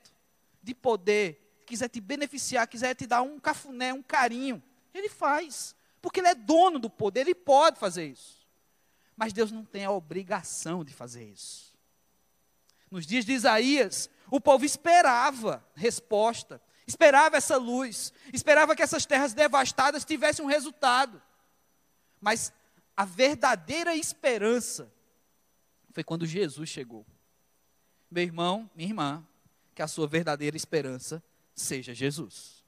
[0.62, 5.74] de poder, quiser te beneficiar, quiser te dar um cafuné, um carinho, Ele faz.
[6.00, 8.46] Porque Ele é dono do poder, Ele pode fazer isso.
[9.16, 11.76] Mas Deus não tem a obrigação de fazer isso.
[12.90, 19.32] Nos dias de Isaías, o povo esperava resposta, esperava essa luz, esperava que essas terras
[19.32, 21.22] devastadas tivessem um resultado.
[22.20, 22.52] Mas
[22.96, 24.92] a verdadeira esperança
[25.92, 27.06] foi quando Jesus chegou.
[28.10, 29.26] Meu irmão, minha irmã,
[29.80, 31.22] que a sua verdadeira esperança
[31.54, 32.62] seja Jesus.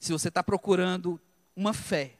[0.00, 1.20] Se você está procurando
[1.54, 2.16] uma fé,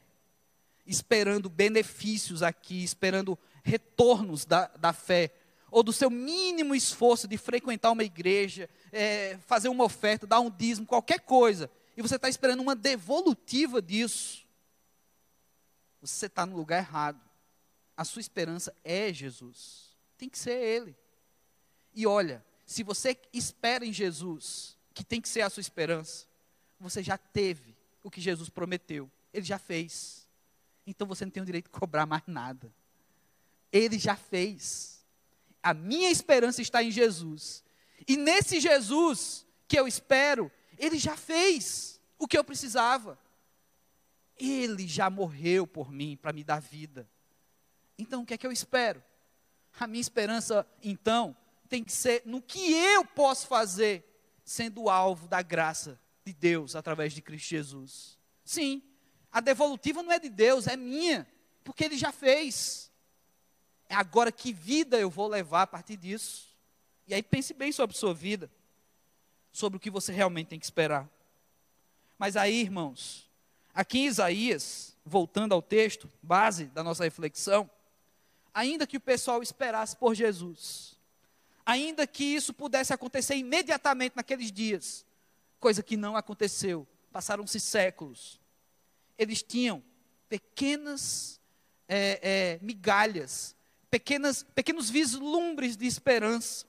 [0.85, 5.33] esperando benefícios aqui, esperando retornos da, da fé,
[5.71, 10.51] ou do seu mínimo esforço de frequentar uma igreja, é, fazer uma oferta, dar um
[10.51, 14.45] dízimo, qualquer coisa, e você está esperando uma devolutiva disso,
[15.99, 17.19] você está no lugar errado.
[17.97, 19.97] A sua esperança é Jesus.
[20.19, 20.95] Tem que ser Ele.
[21.95, 26.25] E olha, se você espera em Jesus, que tem que ser a sua esperança,
[26.79, 29.09] você já teve o que Jesus prometeu.
[29.33, 30.27] Ele já fez.
[30.85, 32.71] Então você não tem o direito de cobrar mais nada.
[33.71, 35.03] Ele já fez.
[35.61, 37.63] A minha esperança está em Jesus.
[38.07, 43.17] E nesse Jesus que eu espero, ele já fez o que eu precisava.
[44.37, 47.07] Ele já morreu por mim para me dar vida.
[47.97, 49.01] Então o que é que eu espero?
[49.79, 51.35] A minha esperança, então,
[51.73, 54.05] tem que ser no que eu posso fazer,
[54.45, 58.19] sendo alvo da graça de Deus através de Cristo Jesus.
[58.45, 58.83] Sim,
[59.31, 61.27] a devolutiva não é de Deus, é minha,
[61.63, 62.91] porque Ele já fez.
[63.89, 66.55] É agora que vida eu vou levar a partir disso.
[67.07, 68.51] E aí pense bem sobre sua vida,
[69.51, 71.09] sobre o que você realmente tem que esperar.
[72.19, 73.27] Mas aí, irmãos,
[73.73, 77.67] aqui em Isaías, voltando ao texto, base da nossa reflexão,
[78.53, 80.92] ainda que o pessoal esperasse por Jesus,
[81.65, 85.05] ainda que isso pudesse acontecer imediatamente naqueles dias,
[85.59, 88.39] coisa que não aconteceu, passaram-se séculos,
[89.17, 89.83] eles tinham
[90.27, 91.39] pequenas
[91.87, 93.55] é, é, migalhas,
[93.89, 96.65] pequenas, pequenos vislumbres de esperança.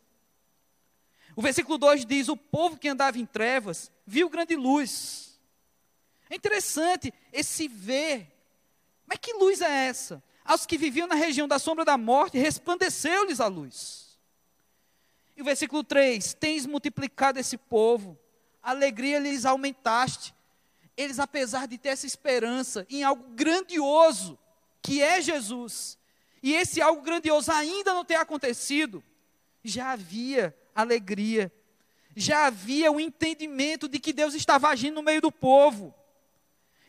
[1.35, 5.41] O versículo 2 diz: O povo que andava em trevas viu grande luz.
[6.29, 8.31] É interessante esse ver.
[9.07, 10.23] Mas que luz é essa?
[10.45, 14.04] Aos que viviam na região da sombra da morte, resplandeceu-lhes a luz.
[15.37, 18.19] E o versículo 3: Tens multiplicado esse povo,
[18.63, 20.35] alegria lhes aumentaste.
[20.97, 24.39] Eles, apesar de ter essa esperança em algo grandioso,
[24.81, 25.99] que é Jesus,
[26.43, 29.03] e esse algo grandioso ainda não ter acontecido,
[29.65, 31.51] já havia alegria,
[32.15, 35.93] já havia o entendimento de que Deus estava agindo no meio do povo.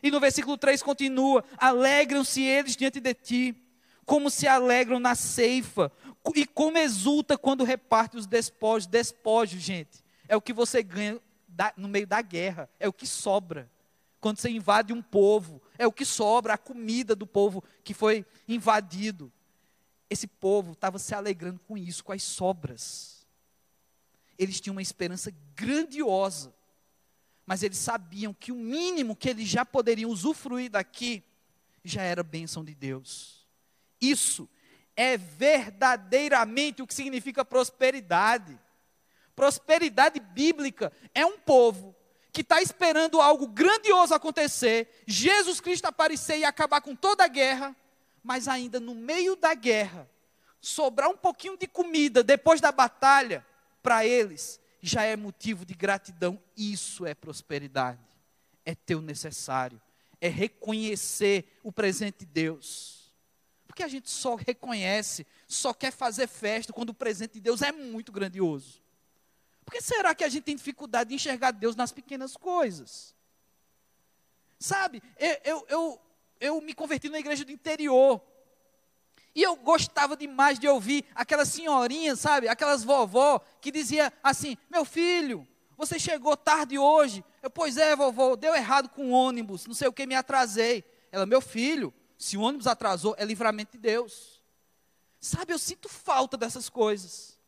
[0.02, 3.65] E no versículo 3 continua: Alegram-se eles diante de ti,
[4.06, 5.92] como se alegram na ceifa,
[6.34, 8.86] e como exulta quando reparte os despojos.
[8.86, 11.20] Despojos, gente, é o que você ganha
[11.76, 13.70] no meio da guerra, é o que sobra.
[14.20, 18.24] Quando você invade um povo, é o que sobra, a comida do povo que foi
[18.48, 19.30] invadido.
[20.08, 23.26] Esse povo estava se alegrando com isso, com as sobras.
[24.38, 26.56] Eles tinham uma esperança grandiosa
[27.46, 31.22] mas eles sabiam que o mínimo que eles já poderiam usufruir daqui
[31.84, 33.35] já era bênção de Deus.
[34.00, 34.48] Isso
[34.96, 38.58] é verdadeiramente o que significa prosperidade.
[39.34, 41.94] Prosperidade bíblica é um povo
[42.32, 47.74] que está esperando algo grandioso acontecer, Jesus Cristo aparecer e acabar com toda a guerra,
[48.22, 50.08] mas ainda no meio da guerra,
[50.60, 53.46] sobrar um pouquinho de comida depois da batalha
[53.82, 56.40] para eles já é motivo de gratidão.
[56.56, 58.00] Isso é prosperidade.
[58.64, 59.80] É ter o necessário.
[60.20, 62.95] É reconhecer o presente de Deus.
[63.76, 67.70] Porque a gente só reconhece, só quer fazer festa quando o presente de Deus é
[67.70, 68.80] muito grandioso.
[69.66, 73.14] Por que será que a gente tem dificuldade de enxergar Deus nas pequenas coisas?
[74.58, 76.00] Sabe, eu, eu, eu,
[76.40, 78.22] eu me converti na igreja do interior.
[79.34, 82.48] E eu gostava demais de ouvir aquelas senhorinhas, sabe?
[82.48, 87.22] Aquelas vovó que dizia assim: Meu filho, você chegou tarde hoje.
[87.42, 90.82] Eu, pois é, vovó, deu errado com o ônibus, não sei o que, me atrasei.
[91.12, 94.42] Ela, meu filho, se o ônibus atrasou, é livramento de Deus.
[95.20, 97.38] Sabe, eu sinto falta dessas coisas.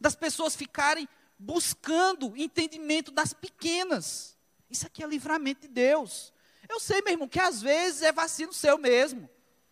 [0.00, 1.08] Das pessoas ficarem
[1.38, 4.36] buscando entendimento das pequenas.
[4.70, 6.32] Isso aqui é livramento de Deus.
[6.68, 9.28] Eu sei, meu irmão, que às vezes é vacilo seu mesmo.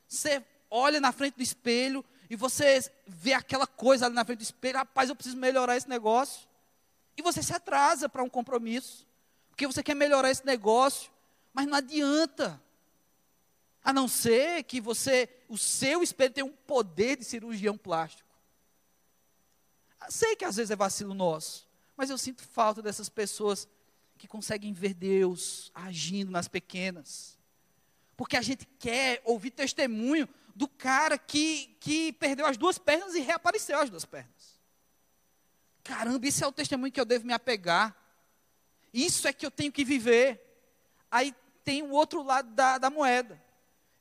[0.07, 4.43] Você olha na frente do espelho e você vê aquela coisa ali na frente do
[4.43, 6.49] espelho, rapaz, eu preciso melhorar esse negócio.
[7.17, 9.07] E você se atrasa para um compromisso,
[9.51, 11.11] porque você quer melhorar esse negócio,
[11.53, 12.61] mas não adianta.
[13.85, 18.29] A não ser que você, o seu espelho tem um poder de cirurgião plástico.
[20.09, 23.69] Sei que às vezes é vacilo nosso, mas eu sinto falta dessas pessoas
[24.19, 27.39] que conseguem ver Deus agindo nas pequenas.
[28.17, 33.21] Porque a gente quer ouvir testemunho do cara que, que perdeu as duas pernas e
[33.21, 34.61] reapareceu as duas pernas.
[35.83, 37.97] Caramba, isso é o testemunho que eu devo me apegar.
[38.93, 40.41] Isso é que eu tenho que viver.
[41.11, 43.43] Aí tem o outro lado da, da moeda.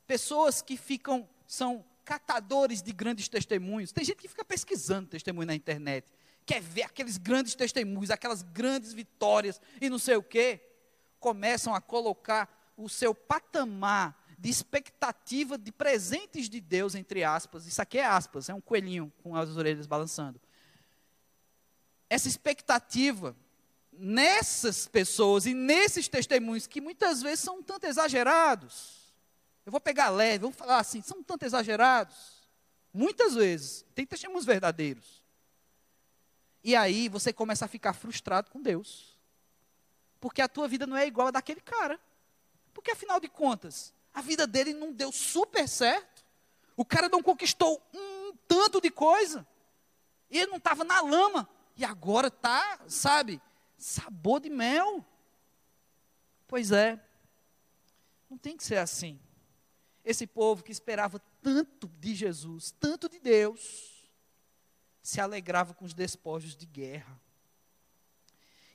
[0.06, 3.92] Pessoas que ficam, são catadores de grandes testemunhos.
[3.92, 6.12] Tem gente que fica pesquisando testemunho na internet.
[6.44, 10.60] Quer ver aqueles grandes testemunhos, aquelas grandes vitórias e não sei o quê.
[11.20, 17.66] Começam a colocar o seu patamar de expectativa de presentes de Deus, entre aspas.
[17.66, 20.40] Isso aqui é aspas, é um coelhinho com as orelhas balançando.
[22.10, 23.36] Essa expectativa
[23.92, 29.01] nessas pessoas e nesses testemunhos que muitas vezes são um tanto exagerados.
[29.64, 32.42] Eu vou pegar leve, vou falar assim, são tanto exagerados.
[32.92, 35.22] Muitas vezes, tem testemunhos verdadeiros.
[36.64, 39.16] E aí você começa a ficar frustrado com Deus.
[40.20, 41.98] Porque a tua vida não é igual a daquele cara.
[42.72, 46.24] Porque afinal de contas, a vida dele não deu super certo.
[46.76, 49.46] O cara não conquistou um tanto de coisa.
[50.30, 51.48] E ele não estava na lama.
[51.76, 53.40] E agora está, sabe,
[53.76, 55.04] sabor de mel.
[56.46, 57.00] Pois é,
[58.30, 59.18] não tem que ser assim.
[60.04, 64.10] Esse povo que esperava tanto de Jesus, tanto de Deus,
[65.02, 67.20] se alegrava com os despojos de guerra.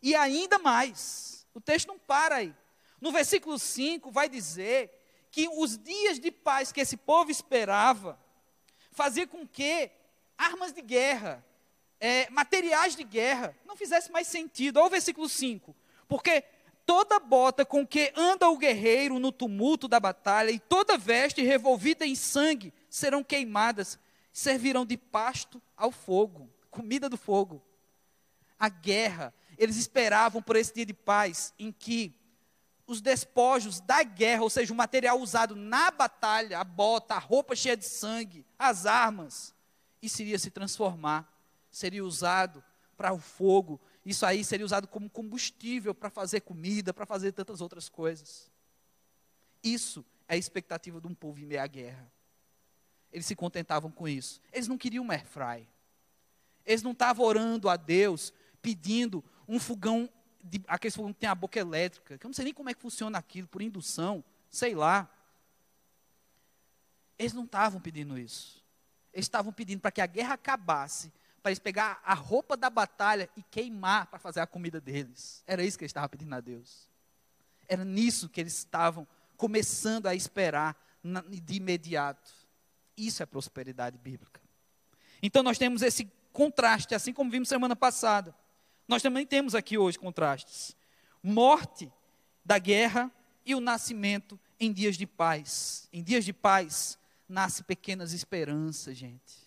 [0.02, 2.56] E ainda mais, o texto não para aí.
[3.00, 4.92] No versículo 5 vai dizer
[5.32, 8.20] que os dias de paz que esse povo esperava
[8.92, 9.92] fazia com que
[10.38, 11.46] armas de guerra,
[12.00, 14.78] é, materiais de guerra, não fizesse mais sentido.
[14.78, 15.76] Olha o versículo 5.
[16.08, 16.44] Porque
[16.88, 22.06] toda bota com que anda o guerreiro no tumulto da batalha e toda veste revolvida
[22.06, 24.00] em sangue serão queimadas,
[24.32, 27.62] servirão de pasto ao fogo, comida do fogo.
[28.58, 32.16] A guerra, eles esperavam por esse dia de paz em que
[32.88, 37.54] os despojos da guerra, ou seja, o material usado na batalha, a bota, a roupa
[37.54, 39.54] cheia de sangue, as armas,
[40.02, 41.30] isso iria se transformar,
[41.70, 42.64] seria usado
[42.96, 43.78] para o fogo,
[44.10, 48.50] isso aí seria usado como combustível para fazer comida, para fazer tantas outras coisas.
[49.62, 52.10] Isso é a expectativa de um povo em meio à guerra.
[53.12, 54.42] Eles se contentavam com isso.
[54.54, 55.68] Eles não queriam um airfry.
[56.66, 60.10] Eles não estavam orando a Deus pedindo um fogão
[60.42, 62.82] de, fogão que tem a boca elétrica, que eu não sei nem como é que
[62.82, 65.10] funciona aquilo, por indução, sei lá.
[67.20, 68.64] Eles não estavam pedindo isso.
[69.12, 71.12] Eles estavam pedindo para que a guerra acabasse,
[71.48, 75.44] para eles pegar a roupa da batalha e queimar para fazer a comida deles.
[75.48, 76.90] Era isso que eles estavam pedindo a Deus.
[77.70, 79.08] Era nisso que eles estavam
[79.38, 80.76] começando a esperar
[81.42, 82.34] de imediato.
[82.98, 84.42] Isso é prosperidade bíblica.
[85.22, 88.36] Então nós temos esse contraste, assim como vimos semana passada.
[88.86, 90.76] Nós também temos aqui hoje contrastes:
[91.24, 91.90] morte
[92.44, 93.10] da guerra
[93.46, 95.88] e o nascimento em dias de paz.
[95.94, 99.47] Em dias de paz nasce pequenas esperanças, gente.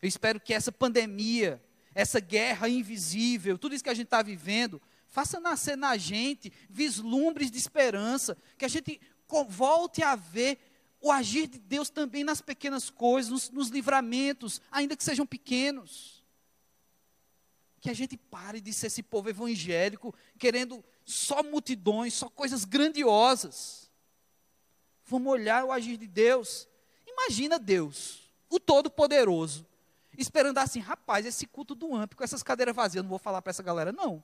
[0.00, 1.62] Eu espero que essa pandemia,
[1.94, 7.50] essa guerra invisível, tudo isso que a gente está vivendo, faça nascer na gente vislumbres
[7.50, 9.00] de esperança, que a gente
[9.48, 10.58] volte a ver
[11.00, 16.20] o agir de Deus também nas pequenas coisas, nos, nos livramentos, ainda que sejam pequenos
[17.80, 23.90] que a gente pare de ser esse povo evangélico, querendo só multidões, só coisas grandiosas.
[25.06, 26.68] Vamos olhar o agir de Deus.
[27.06, 29.66] Imagina Deus, o Todo-Poderoso,
[30.22, 33.40] esperando assim, rapaz, esse culto do AMP com essas cadeiras vazias, eu não vou falar
[33.42, 34.22] para essa galera, não.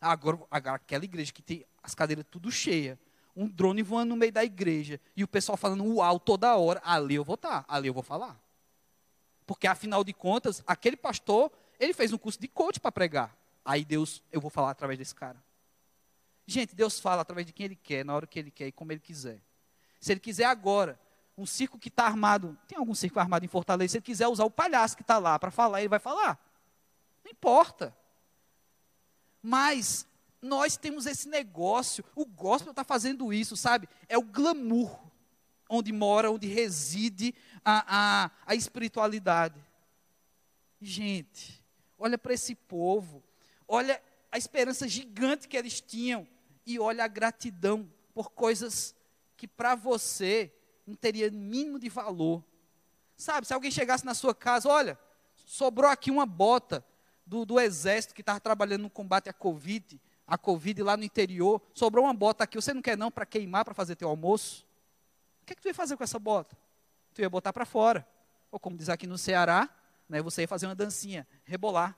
[0.00, 2.98] Agora, agora, aquela igreja que tem as cadeiras tudo cheias,
[3.36, 7.14] um drone voando no meio da igreja, e o pessoal falando uau toda hora, ali
[7.14, 8.40] eu vou estar, ali eu vou falar.
[9.46, 13.36] Porque afinal de contas, aquele pastor ele fez um curso de coach para pregar.
[13.64, 15.42] Aí Deus, eu vou falar através desse cara.
[16.46, 18.92] Gente, Deus fala através de quem Ele quer, na hora que Ele quer e como
[18.92, 19.40] Ele quiser.
[20.00, 20.98] Se Ele quiser agora,
[21.36, 24.44] um circo que está armado, tem algum circo armado em Fortaleza, se Ele quiser usar
[24.44, 26.38] o palhaço que está lá para falar, Ele vai falar.
[27.24, 27.96] Não importa.
[29.42, 30.06] Mas
[30.40, 33.88] nós temos esse negócio, o gospel está fazendo isso, sabe?
[34.08, 35.00] É o glamour
[35.68, 39.58] onde mora, onde reside a, a, a espiritualidade.
[40.80, 41.64] Gente,
[41.98, 43.22] olha para esse povo,
[43.66, 46.26] olha a esperança gigante que eles tinham
[46.66, 48.94] e olha a gratidão por coisas
[49.36, 50.52] que para você
[50.86, 52.42] não teria mínimo de valor.
[53.16, 54.98] Sabe, se alguém chegasse na sua casa, olha,
[55.46, 56.84] sobrou aqui uma bota
[57.26, 61.60] do, do exército que estava trabalhando no combate à Covid, a Covid lá no interior,
[61.74, 64.66] sobrou uma bota aqui, você não quer não para queimar, para fazer teu almoço?
[65.42, 66.56] O que, é que tu ia fazer com essa bota?
[67.14, 68.06] Tu ia botar para fora.
[68.50, 69.68] Ou como diz aqui no Ceará,
[70.08, 71.96] né, você ia fazer uma dancinha, rebolar.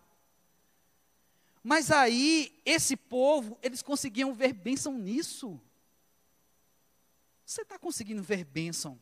[1.62, 5.60] Mas aí, esse povo, eles conseguiam ver bênção nisso.
[7.44, 8.98] Você está conseguindo ver bênção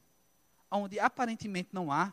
[0.70, 2.07] onde aparentemente não há?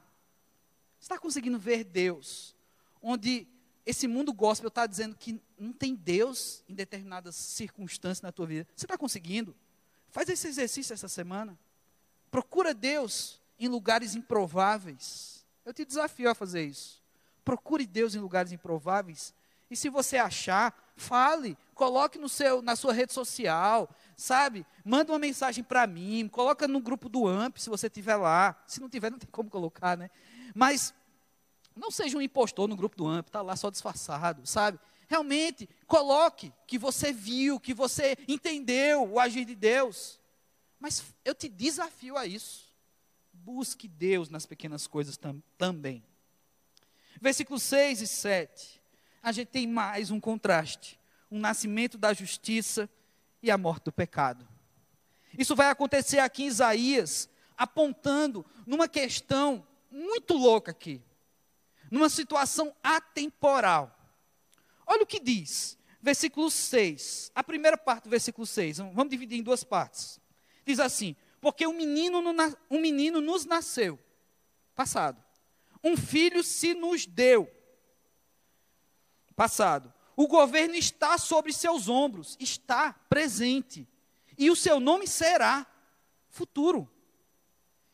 [1.00, 2.56] Você está conseguindo ver Deus
[3.02, 3.48] onde
[3.86, 8.68] esse mundo gospel está dizendo que não tem Deus em determinadas circunstâncias na tua vida?
[8.76, 9.56] Você está conseguindo?
[10.10, 11.58] Faz esse exercício essa semana.
[12.30, 15.45] Procura Deus em lugares improváveis.
[15.66, 17.01] Eu te desafio a fazer isso.
[17.43, 19.34] Procure Deus em lugares improváveis.
[19.70, 23.89] E se você achar, fale, coloque no seu, na sua rede social,
[24.20, 24.65] sabe?
[24.84, 28.61] Manda uma mensagem para mim, coloca no grupo do AMP, se você tiver lá.
[28.67, 30.09] Se não tiver, não tem como colocar, né?
[30.53, 30.93] Mas
[31.76, 34.80] não seja um impostor no grupo do AMP, está lá só disfarçado, sabe?
[35.07, 40.20] Realmente, coloque que você viu, que você entendeu o agir de Deus.
[40.80, 42.70] Mas eu te desafio a isso.
[43.34, 46.03] Busque Deus nas pequenas coisas tam, também.
[47.20, 48.82] Versículos 6 e 7.
[49.24, 50.99] A gente tem mais um contraste:
[51.32, 52.89] um nascimento da justiça
[53.42, 54.48] e a morte do pecado.
[55.38, 61.02] Isso vai acontecer aqui em Isaías, apontando numa questão muito louca aqui,
[61.92, 63.96] numa situação atemporal.
[64.86, 69.44] Olha o que diz, versículo 6, a primeira parte do versículo 6, vamos dividir em
[69.44, 70.20] duas partes.
[70.66, 72.22] Diz assim: Porque um menino,
[72.70, 74.00] um menino nos nasceu,
[74.76, 75.24] passado,
[75.84, 77.50] um filho se nos deu,
[79.36, 79.94] passado.
[80.20, 83.88] O governo está sobre seus ombros, está presente,
[84.38, 85.65] e o seu nome será
[86.28, 86.91] futuro.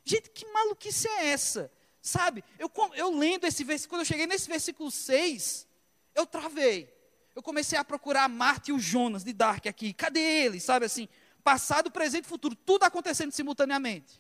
[0.04, 1.72] Gente, que maluquice é essa?
[2.02, 5.68] Sabe, eu, eu lendo esse versículo, quando eu cheguei nesse versículo 6,
[6.16, 6.92] eu travei.
[7.36, 9.94] Eu comecei a procurar Marte e o Jonas de Dark aqui.
[9.94, 10.64] Cadê eles?
[10.64, 11.08] Sabe assim,
[11.44, 14.20] passado, presente e futuro, tudo acontecendo simultaneamente.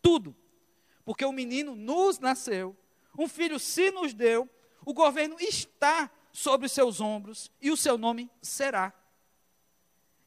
[0.00, 0.36] Tudo.
[1.04, 2.76] Porque o menino nos nasceu,
[3.18, 4.48] um filho se nos deu,
[4.86, 8.92] o governo está sobre os seus ombros e o seu nome será.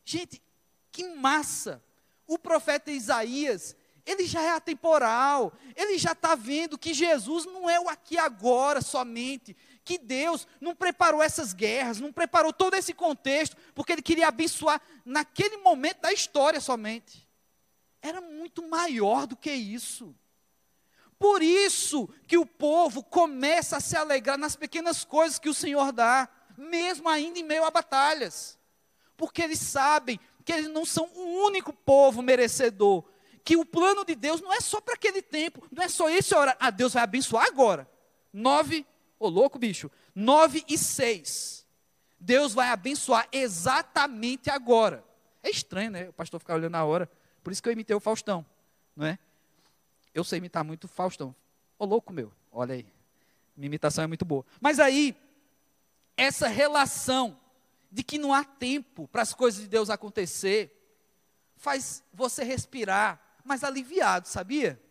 [0.05, 0.41] Gente,
[0.91, 1.83] que massa!
[2.25, 3.75] O profeta Isaías,
[4.05, 8.81] ele já é atemporal, ele já está vendo que Jesus não é o aqui agora
[8.81, 14.27] somente, que Deus não preparou essas guerras, não preparou todo esse contexto, porque ele queria
[14.27, 17.27] abençoar naquele momento da história somente.
[18.01, 20.15] Era muito maior do que isso.
[21.23, 25.93] Por isso que o povo começa a se alegrar nas pequenas coisas que o Senhor
[25.93, 28.59] dá, mesmo ainda em meio a batalhas.
[29.15, 33.05] Porque eles sabem que eles não são o único povo merecedor,
[33.41, 36.35] que o plano de Deus não é só para aquele tempo, não é só esse
[36.35, 36.57] hora.
[36.59, 37.89] Ah, Deus vai abençoar agora.
[38.33, 38.85] Nove,
[39.17, 41.65] ô oh, louco bicho, nove e seis.
[42.19, 45.01] Deus vai abençoar exatamente agora.
[45.41, 46.09] É estranho, né?
[46.09, 47.09] O pastor ficar olhando a hora.
[47.41, 48.45] Por isso que eu imitei o Faustão,
[48.93, 49.17] não é?
[50.13, 51.35] Eu sei imitar muito Faustão.
[51.77, 52.85] Ô louco meu, olha aí.
[53.55, 54.45] Minha imitação é muito boa.
[54.59, 55.15] Mas aí,
[56.15, 57.39] essa relação
[57.91, 60.71] de que não há tempo para as coisas de Deus acontecer,
[61.55, 64.81] faz você respirar mais aliviado, sabia?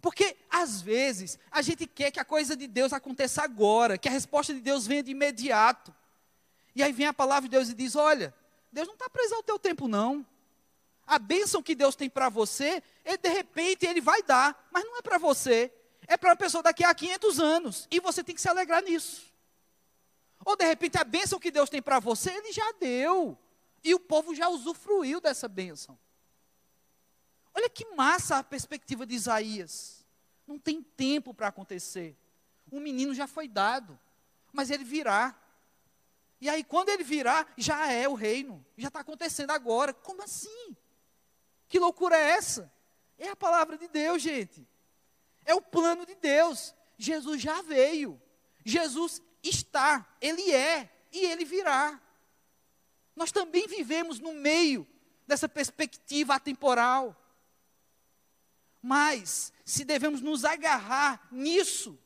[0.00, 4.12] Porque às vezes a gente quer que a coisa de Deus aconteça agora, que a
[4.12, 5.94] resposta de Deus venha de imediato.
[6.74, 8.34] E aí vem a palavra de Deus e diz: Olha,
[8.70, 10.24] Deus não está preso ao teu tempo, não.
[11.08, 14.98] A bênção que Deus tem para você, ele, de repente ele vai dar, mas não
[14.98, 15.72] é para você,
[16.06, 19.32] é para uma pessoa daqui a 500 anos, e você tem que se alegrar nisso.
[20.44, 23.38] Ou de repente a bênção que Deus tem para você, ele já deu,
[23.82, 25.98] e o povo já usufruiu dessa bênção.
[27.54, 30.04] Olha que massa a perspectiva de Isaías.
[30.46, 32.14] Não tem tempo para acontecer.
[32.70, 33.98] Um menino já foi dado,
[34.52, 35.34] mas ele virá.
[36.38, 39.94] E aí, quando ele virá, já é o reino, já está acontecendo agora.
[39.94, 40.76] Como assim?
[41.68, 42.72] Que loucura é essa?
[43.18, 44.66] É a palavra de Deus, gente.
[45.44, 46.74] É o plano de Deus.
[46.96, 48.20] Jesus já veio.
[48.64, 52.00] Jesus está, ele é e ele virá.
[53.14, 54.86] Nós também vivemos no meio
[55.26, 57.16] dessa perspectiva atemporal.
[58.80, 61.98] Mas, se devemos nos agarrar nisso,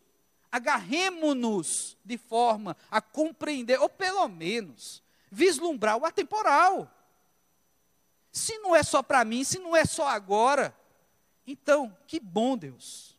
[0.50, 6.90] agarremos-nos de forma a compreender, ou pelo menos vislumbrar o atemporal.
[8.32, 10.74] Se não é só para mim, se não é só agora,
[11.46, 13.18] então, que bom, Deus,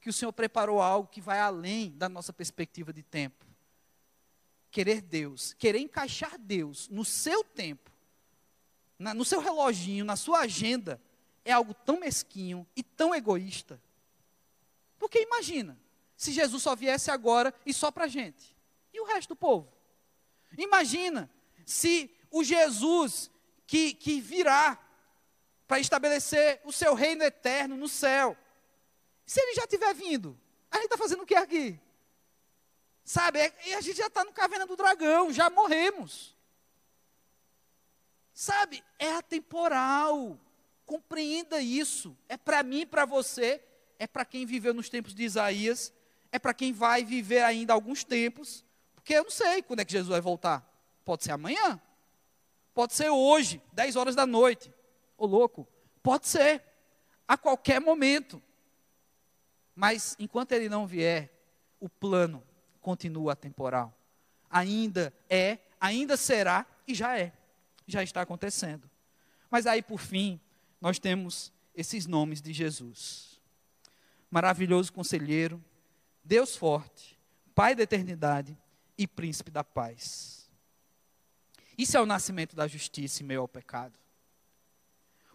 [0.00, 3.44] que o Senhor preparou algo que vai além da nossa perspectiva de tempo.
[4.70, 7.90] Querer Deus, querer encaixar Deus no seu tempo,
[8.96, 11.00] na, no seu reloginho, na sua agenda,
[11.44, 13.80] é algo tão mesquinho e tão egoísta.
[14.98, 15.76] Porque imagina,
[16.16, 18.56] se Jesus só viesse agora e só para a gente,
[18.92, 19.72] e o resto do povo?
[20.56, 21.28] Imagina
[21.66, 23.30] se o Jesus
[23.74, 24.78] que, que virá
[25.66, 28.36] para estabelecer o seu reino eterno no céu,
[29.26, 30.38] se ele já tiver vindo,
[30.70, 31.80] a gente está fazendo o que aqui?
[33.04, 36.36] Sabe, é, e a gente já está no caverna do dragão, já morremos.
[38.32, 40.38] Sabe, é atemporal.
[40.86, 42.16] Compreenda isso.
[42.28, 43.60] É para mim para você,
[43.98, 45.92] é para quem viveu nos tempos de Isaías,
[46.30, 48.64] é para quem vai viver ainda alguns tempos,
[48.94, 50.64] porque eu não sei quando é que Jesus vai voltar.
[51.04, 51.82] Pode ser amanhã,
[52.74, 54.72] pode ser hoje, 10 horas da noite.
[55.16, 55.66] Ô louco,
[56.02, 56.62] pode ser,
[57.26, 58.42] a qualquer momento.
[59.74, 61.30] Mas enquanto ele não vier,
[61.80, 62.42] o plano
[62.80, 63.96] continua temporal.
[64.50, 67.32] Ainda é, ainda será e já é.
[67.86, 68.90] Já está acontecendo.
[69.50, 70.40] Mas aí, por fim,
[70.80, 73.40] nós temos esses nomes de Jesus:
[74.30, 75.62] maravilhoso conselheiro,
[76.22, 77.14] Deus forte,
[77.54, 78.58] Pai da eternidade
[78.98, 80.43] e príncipe da paz.
[81.76, 83.98] Isso é o nascimento da justiça em meio ao pecado.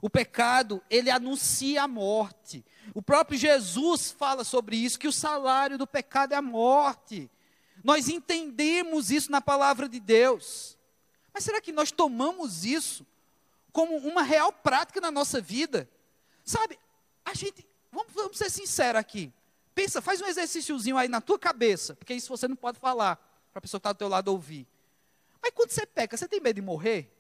[0.01, 2.63] O pecado, ele anuncia a morte.
[2.93, 7.29] O próprio Jesus fala sobre isso, que o salário do pecado é a morte.
[7.83, 10.77] Nós entendemos isso na palavra de Deus.
[11.33, 13.05] Mas será que nós tomamos isso
[13.71, 15.89] como uma real prática na nossa vida.
[16.43, 16.79] Sabe,
[17.23, 19.31] a gente, vamos, vamos ser sinceros aqui.
[19.73, 23.15] Pensa, faz um exercíciozinho aí na tua cabeça, porque isso você não pode falar
[23.51, 24.67] para a pessoa que está do teu lado ouvir.
[25.41, 27.15] Mas quando você peca, você tem medo de morrer?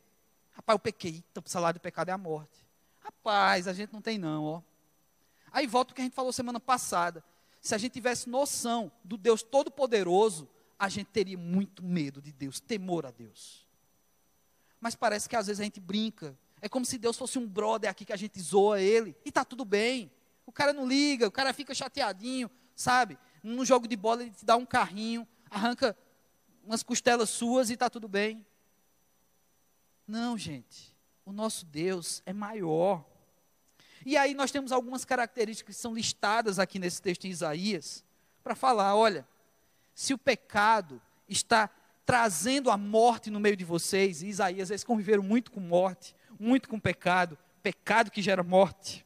[0.51, 2.65] Rapaz, eu pequei, então o salário do pecado é a morte.
[2.99, 4.61] Rapaz, a gente não tem não, ó.
[5.51, 7.23] Aí volta o que a gente falou semana passada.
[7.61, 10.47] Se a gente tivesse noção do Deus Todo-Poderoso,
[10.77, 13.65] a gente teria muito medo de Deus, temor a Deus.
[14.79, 16.37] Mas parece que às vezes a gente brinca.
[16.61, 19.15] É como se Deus fosse um brother aqui que a gente zoa ele.
[19.25, 20.11] E está tudo bem.
[20.45, 23.17] O cara não liga, o cara fica chateadinho, sabe?
[23.43, 25.95] Num jogo de bola ele te dá um carrinho, arranca
[26.63, 28.45] umas costelas suas e está tudo bem.
[30.07, 30.95] Não, gente.
[31.25, 33.05] O nosso Deus é maior.
[34.05, 38.03] E aí nós temos algumas características que são listadas aqui nesse texto em Isaías,
[38.43, 39.27] para falar, olha,
[39.93, 41.69] se o pecado está
[42.05, 46.67] trazendo a morte no meio de vocês, e Isaías, eles conviveram muito com morte, muito
[46.67, 49.05] com pecado, pecado que gera morte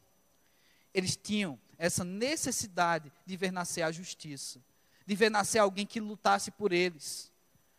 [0.94, 4.64] eles tinham essa necessidade de ver nascer a justiça,
[5.04, 7.32] de ver nascer alguém que lutasse por eles,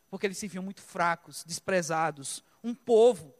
[0.09, 3.33] porque eles se viam muito fracos, desprezados, um povo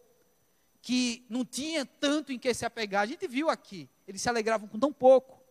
[0.82, 3.04] que não tinha tanto em que se apegar.
[3.04, 5.42] A gente viu aqui, eles se alegravam com tão pouco,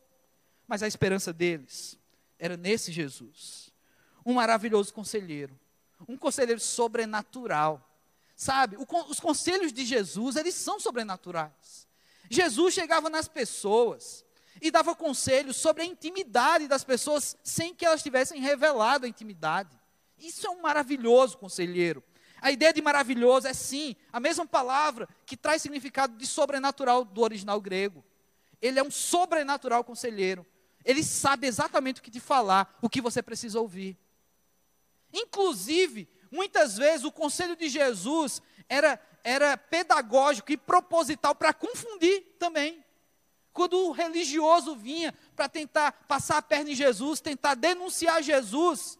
[0.66, 1.98] mas a esperança deles
[2.38, 3.72] era nesse Jesus,
[4.24, 5.58] um maravilhoso conselheiro,
[6.08, 7.90] um conselheiro sobrenatural.
[8.36, 8.76] Sabe,
[9.08, 11.86] os conselhos de Jesus, eles são sobrenaturais.
[12.28, 14.24] Jesus chegava nas pessoas
[14.60, 19.78] e dava conselhos sobre a intimidade das pessoas sem que elas tivessem revelado a intimidade.
[20.18, 22.02] Isso é um maravilhoso conselheiro.
[22.40, 27.22] A ideia de maravilhoso é sim a mesma palavra que traz significado de sobrenatural do
[27.22, 28.04] original grego.
[28.60, 30.46] Ele é um sobrenatural conselheiro.
[30.84, 33.96] Ele sabe exatamente o que te falar, o que você precisa ouvir.
[35.12, 42.84] Inclusive, muitas vezes o conselho de Jesus era era pedagógico e proposital para confundir também.
[43.54, 48.98] Quando o religioso vinha para tentar passar a perna em Jesus, tentar denunciar Jesus,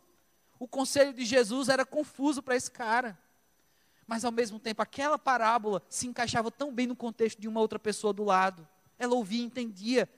[0.58, 3.18] o conselho de Jesus era confuso para esse cara.
[4.06, 7.78] Mas ao mesmo tempo, aquela parábola se encaixava tão bem no contexto de uma outra
[7.78, 8.66] pessoa do lado.
[8.98, 10.08] Ela ouvia e entendia.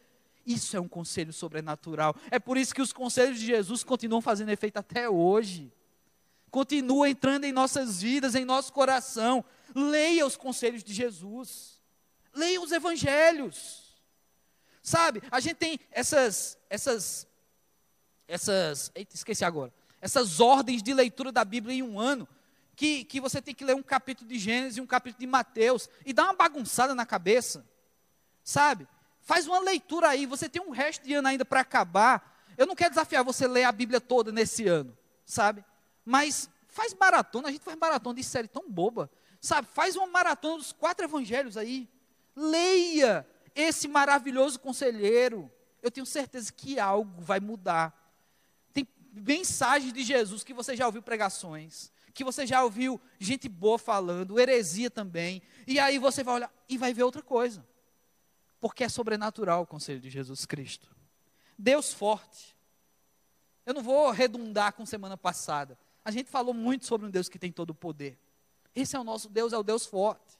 [0.45, 2.15] Isso é um conselho sobrenatural.
[2.31, 5.73] É por isso que os conselhos de Jesus continuam fazendo efeito até hoje.
[6.51, 9.45] Continua entrando em nossas vidas, em nosso coração.
[9.75, 11.81] Leia os conselhos de Jesus.
[12.35, 13.87] Leia os evangelhos.
[14.87, 17.27] Sabe, a gente tem essas, essas,
[18.29, 22.29] essas, eita, esqueci agora, essas ordens de leitura da Bíblia em um ano,
[22.75, 25.89] que, que você tem que ler um capítulo de Gênesis e um capítulo de Mateus,
[26.05, 27.67] e dá uma bagunçada na cabeça,
[28.45, 28.87] sabe?
[29.23, 32.45] Faz uma leitura aí, você tem um resto de ano ainda para acabar.
[32.57, 35.65] Eu não quero desafiar você a ler a Bíblia toda nesse ano, sabe?
[36.05, 39.11] Mas faz maratona, a gente faz maratona de série tão boba.
[39.41, 41.89] Sabe, faz uma maratona dos quatro evangelhos aí.
[42.35, 45.51] Leia esse maravilhoso conselheiro.
[45.83, 48.06] Eu tenho certeza que algo vai mudar.
[49.17, 54.39] Mensagens de Jesus que você já ouviu pregações, que você já ouviu gente boa falando,
[54.39, 55.43] heresia também.
[55.67, 57.67] E aí você vai olhar e vai ver outra coisa.
[58.61, 60.95] Porque é sobrenatural o conselho de Jesus Cristo.
[61.59, 62.55] Deus forte.
[63.65, 65.79] Eu não vou redundar com semana passada.
[66.05, 68.19] A gente falou muito sobre um Deus que tem todo o poder.
[68.75, 70.39] Esse é o nosso Deus, é o Deus forte.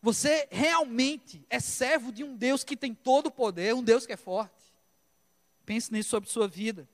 [0.00, 4.12] Você realmente é servo de um Deus que tem todo o poder, um Deus que
[4.12, 4.54] é forte.
[5.66, 6.88] Pense nisso sobre sua vida.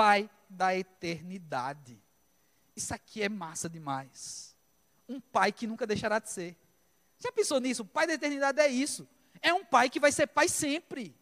[0.00, 2.02] Pai da eternidade.
[2.74, 4.56] Isso aqui é massa demais.
[5.06, 6.56] Um pai que nunca deixará de ser.
[7.18, 7.82] Já pensou nisso?
[7.82, 9.06] O pai da eternidade é isso.
[9.42, 11.14] É um pai que vai ser pai sempre.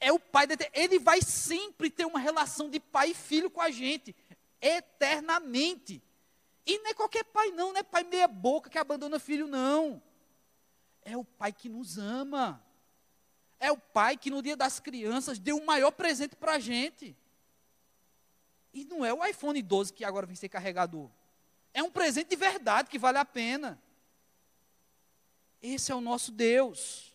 [0.00, 0.82] É o pai da eternidade.
[0.82, 4.16] Ele vai sempre ter uma relação de pai e filho com a gente.
[4.58, 6.02] Eternamente.
[6.64, 10.02] E não é qualquer pai, não, não é pai meia boca que abandona filho, não.
[11.02, 12.64] É o pai que nos ama.
[13.60, 17.14] É o pai que no dia das crianças deu o maior presente para a gente.
[18.72, 21.10] E não é o iPhone 12 que agora vem ser carregador.
[21.74, 23.80] É um presente de verdade que vale a pena.
[25.62, 27.14] Esse é o nosso Deus.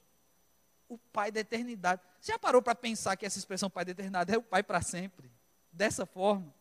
[0.88, 2.02] O Pai da eternidade.
[2.22, 4.82] Você já parou para pensar que essa expressão Pai da eternidade é o Pai para
[4.82, 5.32] sempre?
[5.72, 6.54] Dessa forma.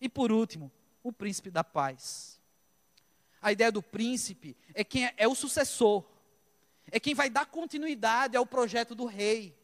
[0.00, 0.70] E por último,
[1.02, 2.40] o príncipe da paz.
[3.40, 6.04] A ideia do príncipe é quem é, é o sucessor,
[6.90, 9.56] é quem vai dar continuidade ao projeto do rei.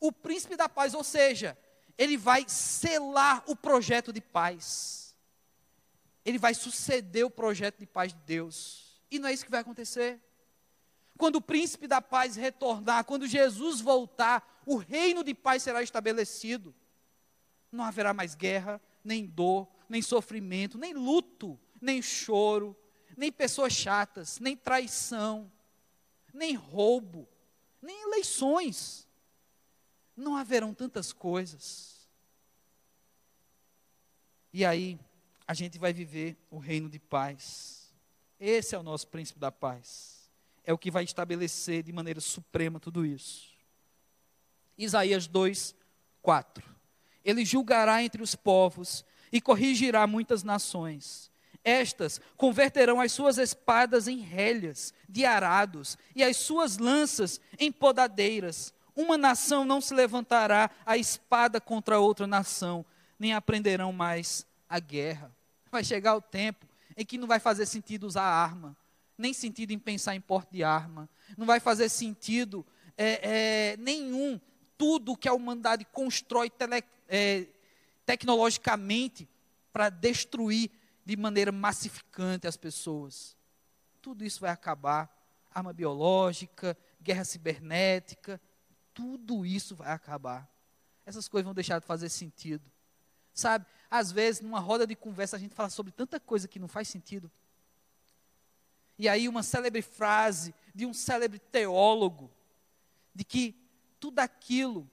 [0.00, 1.56] O príncipe da paz, ou seja,
[1.96, 5.14] ele vai selar o projeto de paz.
[6.24, 9.02] Ele vai suceder o projeto de paz de Deus.
[9.10, 10.20] E não é isso que vai acontecer.
[11.16, 16.74] Quando o príncipe da paz retornar, quando Jesus voltar, o reino de paz será estabelecido.
[17.70, 22.76] Não haverá mais guerra, nem dor, nem sofrimento, nem luto, nem choro,
[23.16, 25.52] nem pessoas chatas, nem traição,
[26.34, 27.28] nem roubo,
[27.80, 29.08] nem eleições.
[30.16, 32.08] Não haverão tantas coisas.
[34.52, 34.98] E aí,
[35.46, 37.92] a gente vai viver o reino de paz.
[38.38, 40.30] Esse é o nosso príncipe da paz.
[40.64, 43.52] É o que vai estabelecer de maneira suprema tudo isso.
[44.76, 45.74] Isaías 2,
[46.22, 46.74] 4.
[47.24, 51.30] Ele julgará entre os povos e corrigirá muitas nações.
[51.64, 58.74] Estas converterão as suas espadas em relhas de arados e as suas lanças em podadeiras.
[58.94, 62.84] Uma nação não se levantará a espada contra outra nação,
[63.18, 65.34] nem aprenderão mais a guerra.
[65.72, 68.76] Vai chegar o tempo em que não vai fazer sentido usar arma,
[69.16, 72.64] nem sentido em pensar em porte de arma, não vai fazer sentido
[72.96, 74.40] é, é, nenhum
[74.76, 77.46] tudo que a humanidade constrói tele, é,
[78.04, 79.28] tecnologicamente
[79.72, 80.70] para destruir
[81.04, 83.36] de maneira massificante as pessoas.
[84.00, 85.10] Tudo isso vai acabar.
[85.50, 88.40] Arma biológica, guerra cibernética,
[88.92, 90.48] tudo isso vai acabar.
[91.06, 92.64] Essas coisas vão deixar de fazer sentido.
[93.32, 96.68] Sabe, às vezes, numa roda de conversa, a gente fala sobre tanta coisa que não
[96.68, 97.30] faz sentido.
[98.98, 102.30] E aí, uma célebre frase de um célebre teólogo,
[103.14, 103.54] de que
[103.98, 104.88] tudo aquilo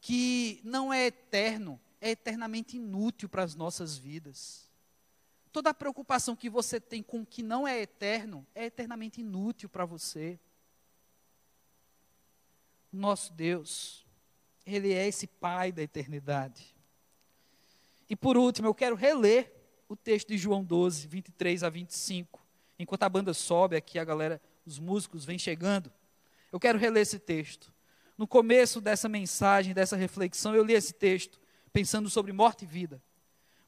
[0.00, 4.63] que não é eterno é eternamente inútil para as nossas vidas.
[5.54, 9.68] Toda a preocupação que você tem com o que não é eterno é eternamente inútil
[9.68, 10.36] para você.
[12.92, 14.04] Nosso Deus,
[14.66, 16.74] Ele é esse Pai da eternidade.
[18.10, 19.54] E por último, eu quero reler
[19.88, 22.44] o texto de João 12, 23 a 25.
[22.76, 25.92] Enquanto a banda sobe aqui, a galera, os músicos vêm chegando.
[26.50, 27.72] Eu quero reler esse texto.
[28.18, 31.40] No começo dessa mensagem, dessa reflexão, eu li esse texto
[31.72, 33.00] pensando sobre morte e vida.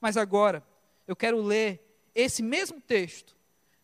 [0.01, 0.67] Mas agora,
[1.07, 1.83] eu quero ler
[2.15, 3.37] esse mesmo texto,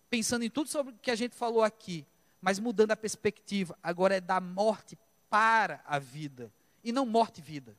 [0.08, 2.06] pensando em tudo sobre o que a gente falou aqui,
[2.40, 3.78] mas mudando a perspectiva.
[3.82, 4.98] Agora é da morte
[5.30, 6.52] para a vida,
[6.82, 7.76] e não morte e vida,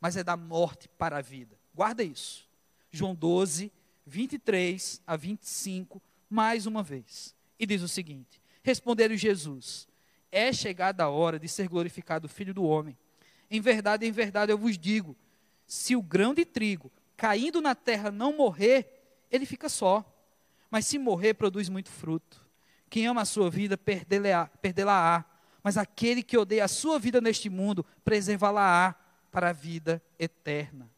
[0.00, 1.58] mas é da morte para a vida.
[1.74, 2.48] Guarda isso.
[2.90, 3.72] João 12,
[4.06, 6.00] 23 a 25,
[6.30, 7.34] mais uma vez.
[7.58, 9.88] E diz o seguinte: Respondeu Jesus:
[10.30, 12.96] é chegada a hora de ser glorificado o Filho do Homem.
[13.50, 15.16] Em verdade, em verdade eu vos digo:
[15.66, 20.02] se o grão de trigo caindo na terra não morrer, ele fica só.
[20.70, 22.46] Mas se morrer, produz muito fruto.
[22.88, 25.24] Quem ama a sua vida, perdê-la-á.
[25.62, 28.94] Mas aquele que odeia a sua vida neste mundo, preservá-la-á
[29.30, 30.90] para a vida eterna.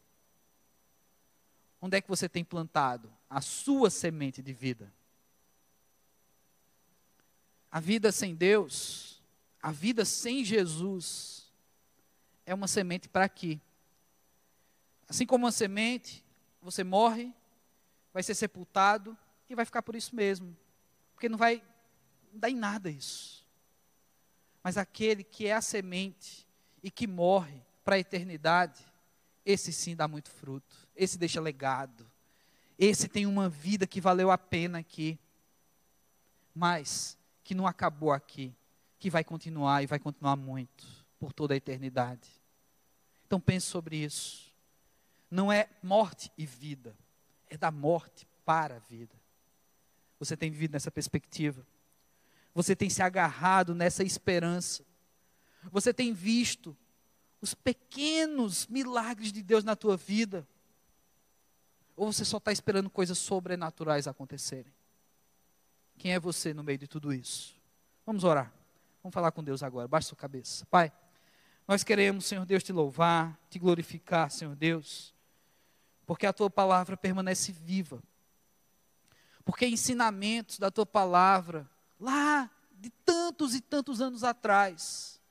[1.81, 4.93] Onde é que você tem plantado a sua semente de vida?
[7.69, 9.11] A vida sem Deus
[9.61, 11.51] a vida sem Jesus
[12.45, 13.61] é uma semente para aqui.
[15.11, 16.23] Assim como uma semente,
[16.61, 17.33] você morre,
[18.13, 19.17] vai ser sepultado
[19.49, 20.55] e vai ficar por isso mesmo.
[21.13, 21.61] Porque não vai
[22.31, 23.45] dar em nada isso.
[24.63, 26.47] Mas aquele que é a semente
[26.81, 28.81] e que morre para a eternidade,
[29.45, 30.77] esse sim dá muito fruto.
[30.95, 32.09] Esse deixa legado.
[32.79, 35.19] Esse tem uma vida que valeu a pena aqui.
[36.55, 38.55] Mas que não acabou aqui
[38.97, 40.87] que vai continuar e vai continuar muito
[41.19, 42.29] por toda a eternidade.
[43.27, 44.50] Então pense sobre isso.
[45.31, 46.93] Não é morte e vida,
[47.49, 49.15] é da morte para a vida.
[50.19, 51.65] Você tem vivido nessa perspectiva.
[52.53, 54.83] Você tem se agarrado nessa esperança.
[55.71, 56.77] Você tem visto
[57.39, 60.45] os pequenos milagres de Deus na tua vida.
[61.95, 64.73] Ou você só está esperando coisas sobrenaturais acontecerem?
[65.97, 67.55] Quem é você no meio de tudo isso?
[68.05, 68.53] Vamos orar.
[69.01, 69.87] Vamos falar com Deus agora.
[69.87, 70.65] Baixa sua cabeça.
[70.65, 70.91] Pai,
[71.67, 75.13] nós queremos, Senhor Deus, te louvar, te glorificar, Senhor Deus,
[76.11, 78.03] porque a tua palavra permanece viva.
[79.45, 81.65] Porque ensinamentos da tua palavra,
[81.97, 85.21] lá de tantos e tantos anos atrás,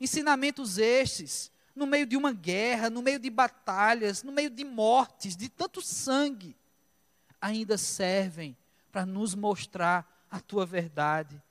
[0.00, 5.34] ensinamentos estes, no meio de uma guerra, no meio de batalhas, no meio de mortes,
[5.34, 6.56] de tanto sangue,
[7.40, 8.56] ainda servem
[8.92, 11.42] para nos mostrar a tua verdade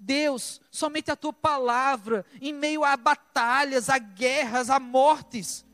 [0.00, 5.64] Deus, somente a tua palavra, em meio a batalhas, a guerras, a mortes,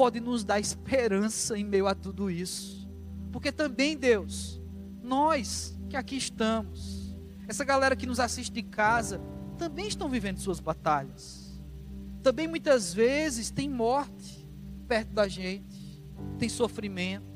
[0.00, 2.88] pode nos dar esperança em meio a tudo isso.
[3.30, 4.58] Porque também, Deus,
[5.02, 7.14] nós que aqui estamos,
[7.46, 9.20] essa galera que nos assiste de casa,
[9.58, 11.60] também estão vivendo suas batalhas.
[12.22, 14.48] Também muitas vezes tem morte
[14.88, 16.02] perto da gente,
[16.38, 17.26] tem sofrimento.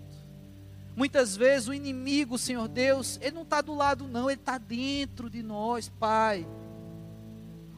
[0.96, 5.28] Muitas vezes o inimigo, Senhor Deus, ele não está do lado, não, ele está dentro
[5.28, 6.48] de nós, Pai.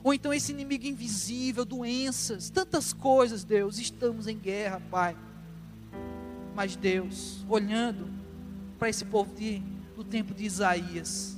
[0.07, 5.17] Ou então esse inimigo invisível, doenças, tantas coisas, Deus, estamos em guerra, Pai.
[6.55, 8.09] Mas Deus, olhando
[8.79, 9.61] para esse povo de
[9.97, 11.37] no tempo de Isaías,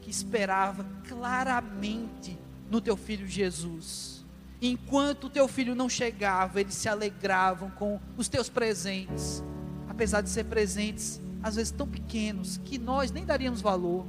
[0.00, 2.38] que esperava claramente
[2.70, 4.24] no teu filho Jesus.
[4.62, 9.42] Enquanto o teu filho não chegava, eles se alegravam com os teus presentes,
[9.88, 14.06] apesar de ser presentes às vezes tão pequenos que nós nem daríamos valor.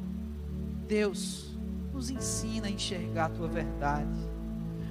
[0.88, 1.47] Deus,
[1.98, 4.08] nos ensina a enxergar a tua verdade.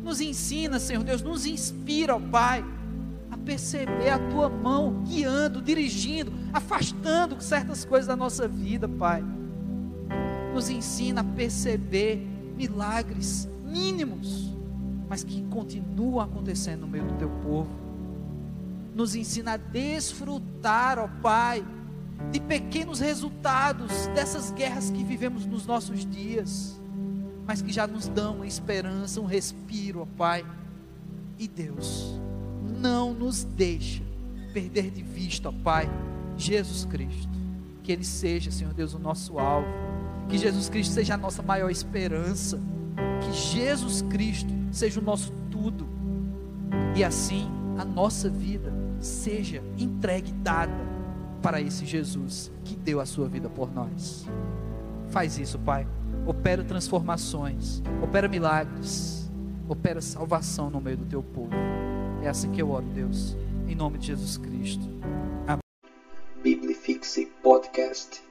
[0.03, 2.65] Nos ensina, Senhor Deus, nos inspira, ó Pai,
[3.31, 9.25] a perceber a tua mão guiando, dirigindo, afastando certas coisas da nossa vida, Pai.
[10.53, 12.27] Nos ensina a perceber
[12.57, 14.53] milagres mínimos,
[15.09, 17.71] mas que continuam acontecendo no meio do teu povo.
[18.97, 21.65] Nos ensina a desfrutar, ó Pai,
[22.33, 26.81] de pequenos resultados dessas guerras que vivemos nos nossos dias,
[27.47, 30.45] mas que já nos dão uma esperança, um respiro, ó Pai.
[31.39, 32.19] E Deus,
[32.81, 34.03] não nos deixa
[34.53, 35.89] perder de vista, ó Pai,
[36.37, 37.37] Jesus Cristo.
[37.83, 39.69] Que Ele seja, Senhor Deus, o nosso alvo.
[40.29, 42.61] Que Jesus Cristo seja a nossa maior esperança.
[43.21, 45.87] Que Jesus Cristo seja o nosso tudo.
[46.97, 50.73] E assim a nossa vida seja entregue, dada
[51.43, 54.27] para esse Jesus que deu a sua vida por nós.
[55.11, 55.87] Faz isso, Pai.
[56.27, 59.31] Opera transformações, opera milagres,
[59.69, 61.55] opera salvação no meio do teu povo.
[62.23, 63.37] É assim que eu oro, Deus,
[63.69, 64.85] em nome de Jesus Cristo.
[65.47, 65.61] Amém.
[66.43, 68.26] Biblifixe Podcast.